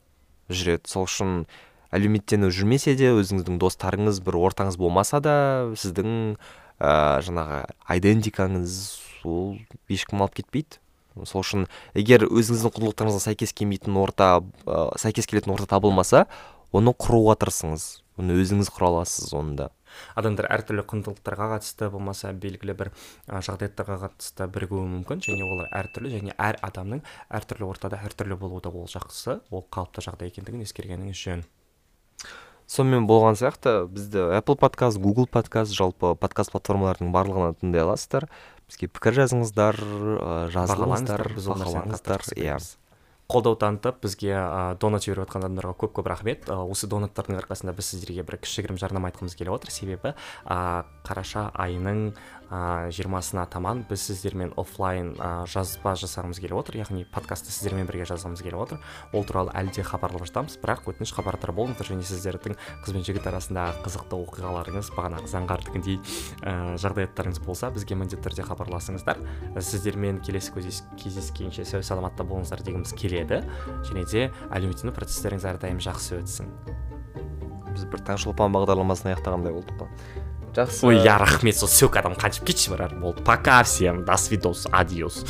[0.49, 0.89] жүреді.
[0.89, 1.45] Сол үшін
[1.93, 5.35] әлеуметтену жүрмесе де өзіңіздің достарыңыз бір ортаңыз болмаса да
[5.77, 6.39] сіздің
[6.81, 8.79] ә, жаңағы айдентикаңыз
[9.29, 9.59] ол
[9.93, 10.81] ешкім алып кетпейді.
[11.29, 16.25] Сол үшін егер өзіңіздің құндылықтарыңызға сәйкес келмейтін орта ә, сәйкес келетін орта табылмаса
[16.73, 17.85] оны құруға тырысыңыз.
[18.21, 19.71] Оны өзіңіз құра аласыз оны да
[20.19, 22.93] адамдар әртүрлі құндылықтарға қатысты болмаса белгілі бір
[23.29, 25.25] жағдаяттарға қатысты бірігуі мүмкін.
[25.25, 30.05] Және олар әртүрлі және әр адамның әртүрлі ортада әртүрлі болуы да ол жақсы ол қалыпты
[30.07, 31.45] жағдай екендігін ескергеніңіз жөн.
[32.73, 38.29] Сонымен болған сияқты бізді apple подкаст google подкаст жалпы подкаст платформаларының барлығынан тыңдай аласыздар.
[38.71, 42.57] Бізге пікір жазыңыздар ә, жазылыңыздар Бағалаңыздар, иә.
[43.33, 46.51] Қолдау танытып бізге ә, донат жіберіп жатқан адамдарға көп көп рахмет.
[46.53, 49.73] Осы донаттардың арқасында біз сіздерге бір кішігірім жарнама айтқымыз келіп отыр.
[49.73, 50.13] Себебі
[50.45, 52.13] ә, қараша айының
[52.53, 56.77] жиырмасына таман біз сіздермен оффлайн ә, жазба жасағымыз келіп отыр.
[56.83, 58.83] Яғни подкастты сіздермен бірге жазғымыз келіп отыр.
[59.17, 63.31] Ол туралы әлі де хабарлап жатамыз бірақ өтініш хабардар болыңыздар және сіздердің қыз бен жігіт
[63.31, 65.97] арасындағы қызықты оқиғаларыңыз бағанағы заңғардікіндей
[66.45, 69.25] ә, жағдаяттарыңыз болса бізге міндетті түрде хабарласыңыздар.
[69.57, 70.53] Сіздермен келесі
[71.01, 73.22] кездескенше сау саламатта болыңыздар дегіміз келеді.
[73.27, 76.51] Және де әлеуметтену процестеріңіз әрдайым жақсы өтсін.
[77.73, 79.89] Біз бір таңшолпан бағдарламасын аяқтағандай болдық қой
[80.57, 80.87] жақсы.
[80.87, 83.25] Ой я рахмет сол ссылкадан қаншып кетші бірақ болды.
[83.25, 85.25] Пока всем до свидос адиос.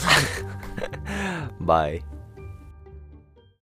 [1.60, 2.02] Бай.